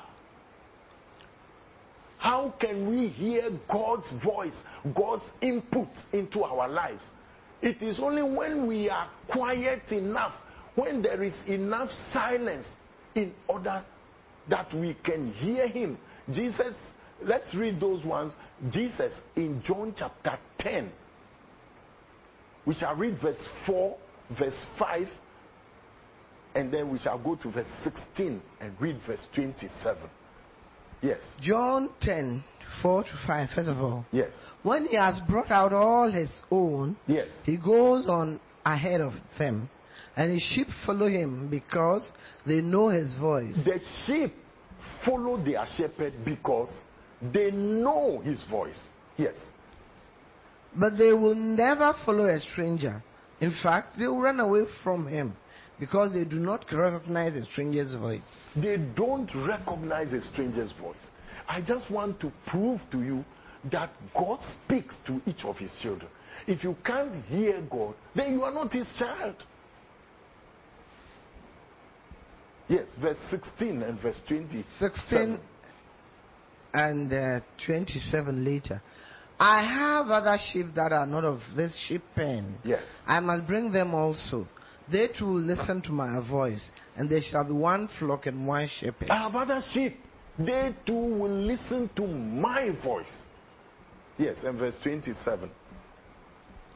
How 2.23 2.53
can 2.57 2.89
we 2.89 3.09
hear 3.09 3.49
God's 3.69 4.07
voice, 4.23 4.53
God's 4.95 5.25
input 5.41 5.89
into 6.13 6.45
our 6.45 6.69
lives? 6.69 7.03
It 7.61 7.81
is 7.81 7.99
only 7.99 8.23
when 8.23 8.65
we 8.65 8.89
are 8.89 9.09
quiet 9.29 9.91
enough, 9.91 10.31
when 10.75 11.01
there 11.01 11.21
is 11.21 11.33
enough 11.47 11.89
silence, 12.13 12.65
in 13.13 13.33
order 13.49 13.83
that 14.49 14.73
we 14.73 14.95
can 15.03 15.33
hear 15.33 15.67
Him. 15.67 15.97
Jesus, 16.31 16.73
let's 17.21 17.53
read 17.55 17.81
those 17.81 18.05
ones. 18.05 18.31
Jesus 18.71 19.11
in 19.35 19.61
John 19.65 19.93
chapter 19.93 20.39
10. 20.59 20.93
We 22.65 22.73
shall 22.75 22.95
read 22.95 23.19
verse 23.21 23.43
4, 23.67 23.97
verse 24.39 24.65
5, 24.79 25.07
and 26.55 26.73
then 26.73 26.89
we 26.89 26.99
shall 26.99 27.19
go 27.19 27.35
to 27.35 27.51
verse 27.51 27.67
16 27.83 28.41
and 28.61 28.71
read 28.79 28.97
verse 29.05 29.19
27. 29.35 30.09
Yes. 31.03 31.19
John 31.41 31.89
10, 32.01 32.43
4 32.81 33.03
to 33.03 33.09
5, 33.27 33.49
first 33.53 33.67
of 33.69 33.77
all. 33.79 34.05
Yes. 34.11 34.31
When 34.63 34.85
he 34.87 34.95
has 34.95 35.19
brought 35.27 35.51
out 35.51 35.73
all 35.73 36.09
his 36.09 36.29
own, 36.49 36.95
Yes. 37.07 37.27
he 37.43 37.57
goes 37.57 38.07
on 38.07 38.39
ahead 38.65 39.01
of 39.01 39.11
them, 39.37 39.69
and 40.15 40.31
his 40.31 40.41
sheep 40.55 40.67
follow 40.85 41.07
him 41.07 41.49
because 41.49 42.09
they 42.47 42.61
know 42.61 42.87
his 42.87 43.13
voice. 43.15 43.53
The 43.65 43.79
sheep 44.05 44.33
follow 45.05 45.43
their 45.43 45.65
shepherd 45.77 46.13
because 46.23 46.71
they 47.33 47.51
know 47.51 48.21
his 48.23 48.41
voice. 48.49 48.79
Yes. 49.17 49.35
But 50.79 50.97
they 50.97 51.11
will 51.11 51.35
never 51.35 51.93
follow 52.05 52.25
a 52.25 52.39
stranger. 52.39 53.03
In 53.41 53.53
fact, 53.61 53.97
they 53.99 54.07
will 54.07 54.21
run 54.21 54.39
away 54.39 54.61
from 54.83 55.05
him 55.07 55.35
because 55.83 56.13
they 56.13 56.23
do 56.23 56.37
not 56.37 56.63
recognize 56.71 57.35
a 57.35 57.43
stranger's 57.51 57.93
voice. 57.95 58.21
They 58.55 58.77
don't 58.77 59.29
recognize 59.35 60.13
a 60.13 60.21
stranger's 60.31 60.71
voice. 60.79 60.95
I 61.49 61.59
just 61.59 61.91
want 61.91 62.21
to 62.21 62.31
prove 62.47 62.79
to 62.93 63.03
you 63.03 63.25
that 63.69 63.91
God 64.17 64.39
speaks 64.63 64.95
to 65.07 65.19
each 65.25 65.43
of 65.43 65.57
his 65.57 65.73
children. 65.81 66.09
If 66.47 66.63
you 66.63 66.77
can't 66.85 67.25
hear 67.25 67.61
God, 67.69 67.95
then 68.15 68.31
you 68.31 68.43
are 68.43 68.53
not 68.53 68.71
his 68.71 68.87
child. 68.97 69.35
Yes, 72.69 72.87
verse 73.01 73.17
16 73.29 73.83
and 73.83 73.99
verse 73.99 74.21
20. 74.29 74.63
16 74.79 75.37
and 76.73 77.11
uh, 77.13 77.39
27 77.65 78.45
later. 78.45 78.81
I 79.37 79.63
have 79.63 80.07
other 80.07 80.37
sheep 80.53 80.67
that 80.75 80.93
are 80.93 81.05
not 81.05 81.25
of 81.25 81.41
this 81.57 81.75
sheep 81.89 82.03
pen. 82.15 82.55
Yes. 82.63 82.83
I 83.05 83.19
must 83.19 83.47
bring 83.47 83.69
them 83.73 83.93
also. 83.93 84.47
They 84.91 85.07
too 85.07 85.25
will 85.25 85.41
listen 85.41 85.81
to 85.83 85.91
my 85.91 86.19
voice, 86.27 86.61
and 86.97 87.09
there 87.09 87.21
shall 87.21 87.43
be 87.45 87.53
one 87.53 87.89
flock 87.99 88.25
and 88.25 88.45
one 88.45 88.69
shepherd. 88.79 89.09
I 89.09 89.23
have 89.23 89.35
other 89.35 89.61
sheep. 89.73 89.97
They 90.37 90.75
too 90.85 90.93
will 90.93 91.45
listen 91.45 91.89
to 91.95 92.07
my 92.07 92.71
voice. 92.83 93.11
Yes, 94.17 94.37
and 94.43 94.57
verse 94.59 94.75
27. 94.83 95.49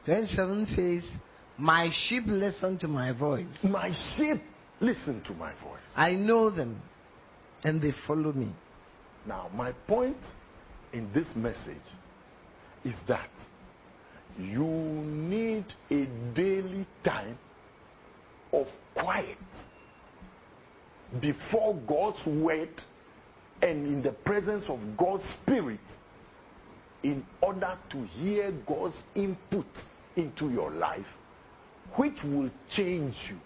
27 0.04 0.66
says, 0.74 1.10
My 1.58 1.90
sheep 1.92 2.24
listen 2.26 2.78
to 2.78 2.88
my 2.88 3.12
voice. 3.12 3.46
My 3.62 3.92
sheep 4.16 4.42
listen 4.80 5.22
to 5.26 5.34
my 5.34 5.52
voice. 5.62 5.80
I 5.94 6.12
know 6.12 6.50
them, 6.50 6.80
and 7.64 7.82
they 7.82 7.92
follow 8.06 8.32
me. 8.32 8.54
Now, 9.26 9.50
my 9.54 9.72
point 9.72 10.16
in 10.92 11.12
this 11.12 11.26
message 11.36 11.76
is 12.84 12.94
that 13.08 13.28
you 14.38 14.64
need 14.64 15.66
a 15.90 16.06
daily 16.34 16.86
time 17.04 17.36
of 18.52 18.66
quiet 18.94 19.38
before 21.20 21.74
God's 21.86 22.24
word 22.26 22.70
and 23.62 23.86
in 23.86 24.02
the 24.02 24.12
presence 24.12 24.64
of 24.68 24.78
God's 24.96 25.24
spirit 25.42 25.80
in 27.02 27.24
order 27.40 27.76
to 27.90 28.04
hear 28.04 28.52
God's 28.66 29.00
input 29.14 29.66
into 30.16 30.50
your 30.50 30.70
life, 30.72 31.06
which 31.96 32.16
will 32.24 32.50
change 32.76 33.14
you, 33.28 33.38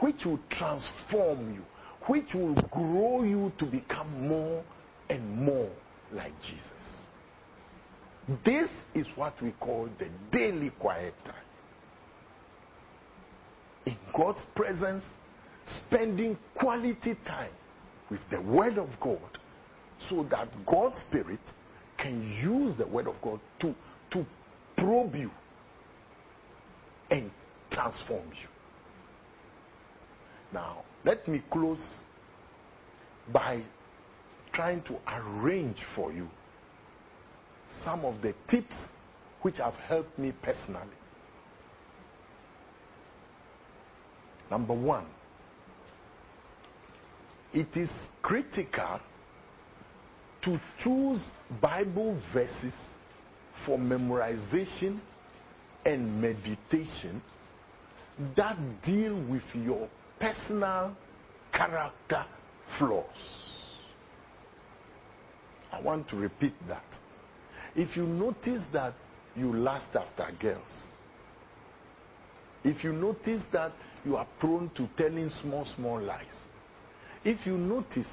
which 0.00 0.24
will 0.24 0.40
transform 0.50 1.52
you, 1.54 1.62
which 2.06 2.32
will 2.34 2.54
grow 2.70 3.22
you 3.22 3.52
to 3.58 3.66
become 3.66 4.28
more 4.28 4.62
and 5.08 5.42
more 5.42 5.70
like 6.12 6.32
Jesus. 6.42 6.70
This 8.44 8.68
is 8.94 9.06
what 9.16 9.34
we 9.42 9.50
call 9.52 9.88
the 9.98 10.08
daily 10.30 10.70
quiet 10.78 11.14
time. 11.24 11.34
In 13.90 13.96
God's 14.16 14.44
presence, 14.54 15.02
spending 15.84 16.38
quality 16.54 17.16
time 17.26 17.50
with 18.08 18.20
the 18.30 18.40
Word 18.40 18.78
of 18.78 18.88
God 19.00 19.18
so 20.08 20.24
that 20.30 20.48
God's 20.64 20.94
Spirit 21.08 21.40
can 21.98 22.22
use 22.40 22.76
the 22.78 22.86
Word 22.86 23.08
of 23.08 23.16
God 23.20 23.40
to, 23.62 23.74
to 24.12 24.24
probe 24.76 25.16
you 25.16 25.28
and 27.10 27.32
transform 27.72 28.28
you. 28.28 28.48
Now, 30.52 30.84
let 31.04 31.26
me 31.26 31.42
close 31.50 31.84
by 33.32 33.64
trying 34.52 34.82
to 34.82 34.94
arrange 35.08 35.78
for 35.96 36.12
you 36.12 36.28
some 37.84 38.04
of 38.04 38.22
the 38.22 38.34
tips 38.48 38.76
which 39.42 39.56
have 39.56 39.74
helped 39.88 40.16
me 40.16 40.32
personally. 40.42 40.99
Number 44.50 44.74
one, 44.74 45.06
it 47.52 47.68
is 47.76 47.88
critical 48.22 49.00
to 50.42 50.60
choose 50.82 51.20
Bible 51.60 52.20
verses 52.32 52.74
for 53.64 53.78
memorization 53.78 55.00
and 55.84 56.20
meditation 56.20 57.22
that 58.36 58.56
deal 58.84 59.14
with 59.28 59.42
your 59.54 59.88
personal 60.18 60.96
character 61.52 62.24
flaws. 62.78 63.04
I 65.72 65.80
want 65.80 66.08
to 66.10 66.16
repeat 66.16 66.54
that. 66.68 66.84
If 67.74 67.96
you 67.96 68.06
notice 68.06 68.62
that 68.72 68.94
you 69.36 69.54
lust 69.54 69.86
after 69.94 70.30
girls, 70.40 70.62
if 72.64 72.84
you 72.84 72.92
notice 72.92 73.42
that 73.52 73.72
you 74.04 74.16
are 74.16 74.26
prone 74.38 74.70
to 74.76 74.88
telling 74.96 75.30
small, 75.42 75.66
small 75.76 76.00
lies, 76.00 76.26
if 77.24 77.46
you 77.46 77.56
notice 77.56 78.06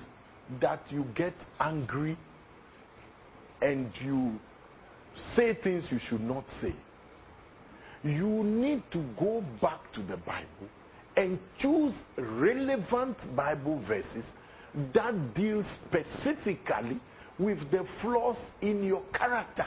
that 0.62 0.82
you 0.90 1.06
get 1.16 1.34
angry 1.60 2.18
and 3.62 3.92
you 4.02 4.40
say 5.36 5.58
things 5.64 5.86
you 5.90 6.00
should 6.10 6.22
not 6.22 6.46
say, 6.62 6.74
you 8.04 8.44
need 8.44 8.84
to 8.92 9.04
go 9.20 9.44
back 9.62 9.80
to 9.94 10.02
the 10.02 10.18
Bible 10.18 10.70
and 11.16 11.40
choose 11.60 11.94
relevant 12.18 13.18
Bible 13.36 13.84
verses 13.88 14.24
that 14.94 15.34
deal 15.34 15.64
specifically 15.88 17.00
with 17.40 17.60
the 17.72 17.86
flaws 18.02 18.38
in 18.62 18.84
your 18.84 19.02
character. 19.14 19.66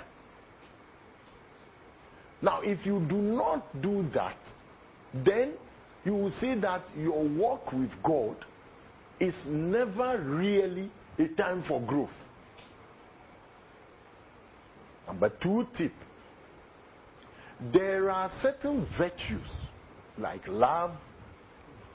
Now, 2.43 2.61
if 2.63 2.87
you 2.87 3.05
do 3.09 3.17
not 3.17 3.83
do 3.83 4.09
that, 4.15 4.37
then 5.15 5.53
you 6.05 6.15
will 6.15 6.33
see 6.41 6.55
that 6.55 6.83
your 6.97 7.23
walk 7.23 7.73
with 7.73 7.91
God 8.03 8.37
is 9.19 9.35
never 9.47 10.19
really 10.23 10.91
a 11.19 11.29
time 11.29 11.63
for 11.67 11.81
growth. 11.81 12.09
Number 15.07 15.31
two 15.43 15.67
tip 15.77 15.93
there 17.73 18.11
are 18.11 18.31
certain 18.41 18.87
virtues 18.97 19.51
like 20.17 20.41
love, 20.49 20.93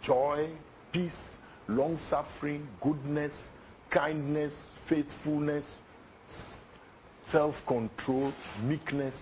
joy, 0.03 0.51
peace, 0.91 1.11
long 1.67 1.99
suffering, 2.09 2.67
goodness, 2.81 3.33
kindness, 3.89 4.53
faithfulness, 4.87 5.65
self 7.31 7.55
control, 7.67 8.31
meekness 8.61 9.15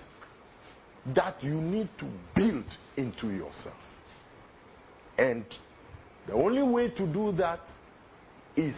that 1.15 1.41
you 1.41 1.55
need 1.61 1.89
to 1.99 2.07
build 2.35 2.65
into 2.97 3.29
yourself. 3.29 3.75
And 5.17 5.45
the 6.27 6.33
only 6.33 6.63
way 6.63 6.89
to 6.89 7.07
do 7.07 7.31
that 7.37 7.59
is 8.55 8.75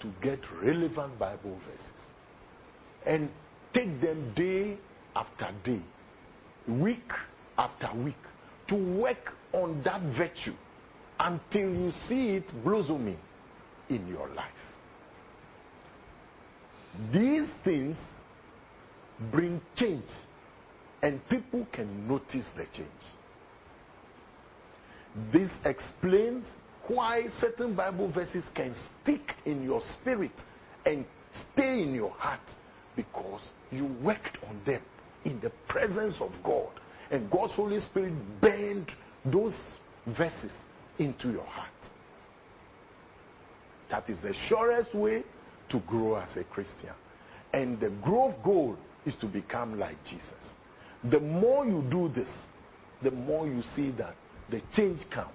to 0.00 0.10
get 0.22 0.40
relevant 0.62 1.18
Bible 1.18 1.58
verses 1.66 2.02
and 3.04 3.30
take 3.72 4.00
them 4.00 4.32
day 4.34 4.78
after 5.14 5.48
day, 5.64 5.80
week 6.68 7.10
after 7.56 7.88
week, 7.96 8.14
to 8.68 8.74
work 8.74 9.32
on 9.52 9.82
that 9.84 10.02
virtue 10.16 10.54
until 11.20 11.70
you 11.70 11.92
see 12.08 12.36
it 12.36 12.64
blossoming 12.64 13.18
in 13.88 14.06
your 14.08 14.28
life. 14.30 14.50
These 17.12 17.48
things 17.64 17.96
bring 19.30 19.60
change, 19.76 20.04
and 21.02 21.20
people 21.28 21.66
can 21.72 22.08
notice 22.08 22.46
the 22.56 22.64
change. 22.74 22.88
This 25.32 25.50
explains 25.64 26.44
why 26.88 27.26
certain 27.40 27.74
Bible 27.74 28.10
verses 28.12 28.44
can 28.54 28.74
stick 29.02 29.32
in 29.44 29.62
your 29.62 29.80
spirit 30.00 30.32
and 30.84 31.04
stay 31.52 31.82
in 31.82 31.94
your 31.94 32.10
heart 32.10 32.40
because 32.94 33.48
you 33.70 33.86
worked 34.02 34.38
on 34.48 34.60
them 34.64 34.82
in 35.24 35.40
the 35.40 35.50
presence 35.68 36.14
of 36.20 36.30
God. 36.44 36.70
And 37.10 37.30
God's 37.30 37.52
Holy 37.54 37.80
Spirit 37.90 38.14
burned 38.40 38.90
those 39.24 39.54
verses 40.16 40.52
into 40.98 41.30
your 41.30 41.44
heart. 41.44 41.70
That 43.90 44.08
is 44.08 44.18
the 44.22 44.34
surest 44.48 44.94
way 44.94 45.24
to 45.70 45.80
grow 45.80 46.16
as 46.16 46.36
a 46.36 46.44
Christian. 46.44 46.94
And 47.52 47.80
the 47.80 47.90
growth 48.02 48.34
goal 48.44 48.76
is 49.04 49.14
to 49.20 49.26
become 49.26 49.78
like 49.78 49.96
Jesus. 50.04 50.24
The 51.10 51.20
more 51.20 51.64
you 51.64 51.84
do 51.90 52.08
this, 52.08 52.28
the 53.02 53.10
more 53.10 53.46
you 53.46 53.62
see 53.74 53.90
that 53.92 54.14
the 54.50 54.60
change 54.74 55.00
comes. 55.12 55.30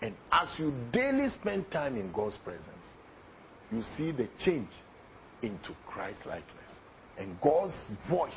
And 0.00 0.14
as 0.30 0.48
you 0.58 0.72
daily 0.92 1.28
spend 1.40 1.70
time 1.70 1.96
in 1.96 2.12
God's 2.12 2.36
presence, 2.44 2.64
you 3.72 3.82
see 3.96 4.12
the 4.12 4.28
change 4.44 4.70
into 5.42 5.74
Christ 5.86 6.20
likeness. 6.24 6.44
And 7.18 7.40
God's 7.40 7.74
voice, 8.08 8.32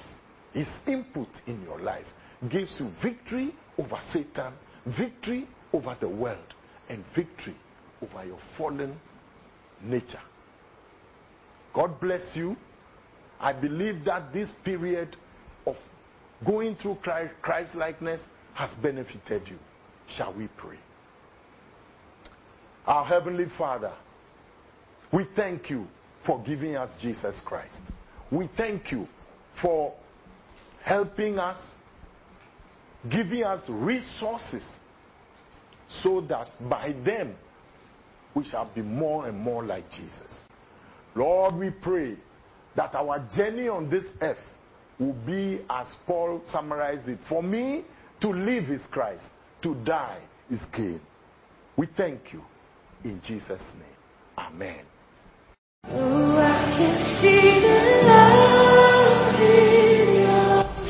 His 0.53 0.67
input 0.87 1.27
in 1.45 1.61
your 1.61 1.79
life, 1.79 2.05
gives 2.49 2.73
you 2.79 2.89
victory 3.03 3.53
over 3.77 3.99
Satan, 4.11 4.53
victory 4.97 5.47
over 5.73 5.95
the 5.99 6.09
world, 6.09 6.53
and 6.89 7.03
victory 7.15 7.55
over 8.01 8.25
your 8.25 8.39
fallen 8.57 8.99
nature. 9.83 10.19
God 11.73 11.99
bless 12.01 12.35
you. 12.35 12.57
I 13.39 13.53
believe 13.53 14.03
that 14.05 14.33
this 14.33 14.49
period 14.65 15.15
of 15.65 15.75
going 16.45 16.75
through 16.75 16.97
Christ 17.41 17.75
likeness 17.75 18.21
has 18.55 18.71
benefited 18.81 19.43
you. 19.47 19.57
Shall 20.17 20.33
we 20.33 20.47
pray? 20.57 20.77
Our 22.85 23.05
Heavenly 23.05 23.45
Father, 23.57 23.93
we 25.13 25.25
thank 25.35 25.69
you 25.69 25.87
for 26.25 26.41
giving 26.43 26.75
us 26.75 26.89
Jesus 27.01 27.35
Christ. 27.45 27.79
We 28.31 28.49
thank 28.57 28.91
you 28.91 29.07
for 29.61 29.93
helping 30.83 31.37
us, 31.37 31.57
giving 33.09 33.43
us 33.43 33.61
resources 33.67 34.63
so 36.01 36.21
that 36.21 36.49
by 36.69 36.93
them 37.05 37.35
we 38.33 38.45
shall 38.45 38.69
be 38.73 38.81
more 38.81 39.27
and 39.27 39.37
more 39.37 39.63
like 39.63 39.89
Jesus. 39.91 40.33
Lord, 41.15 41.55
we 41.55 41.69
pray 41.69 42.15
that 42.75 42.95
our 42.95 43.27
journey 43.35 43.67
on 43.67 43.89
this 43.89 44.05
earth 44.21 44.37
will 44.99 45.15
be 45.25 45.61
as 45.69 45.87
Paul 46.07 46.41
summarized 46.51 47.07
it. 47.09 47.19
For 47.27 47.43
me, 47.43 47.83
to 48.21 48.29
live 48.29 48.69
is 48.69 48.81
Christ, 48.91 49.25
to 49.61 49.75
die 49.85 50.19
is 50.49 50.61
gain. 50.75 50.99
We 51.77 51.87
thank 51.97 52.33
you 52.33 52.41
in 53.03 53.21
Jesus' 53.25 53.61
name. 53.73 53.97
Amen. 54.37 54.85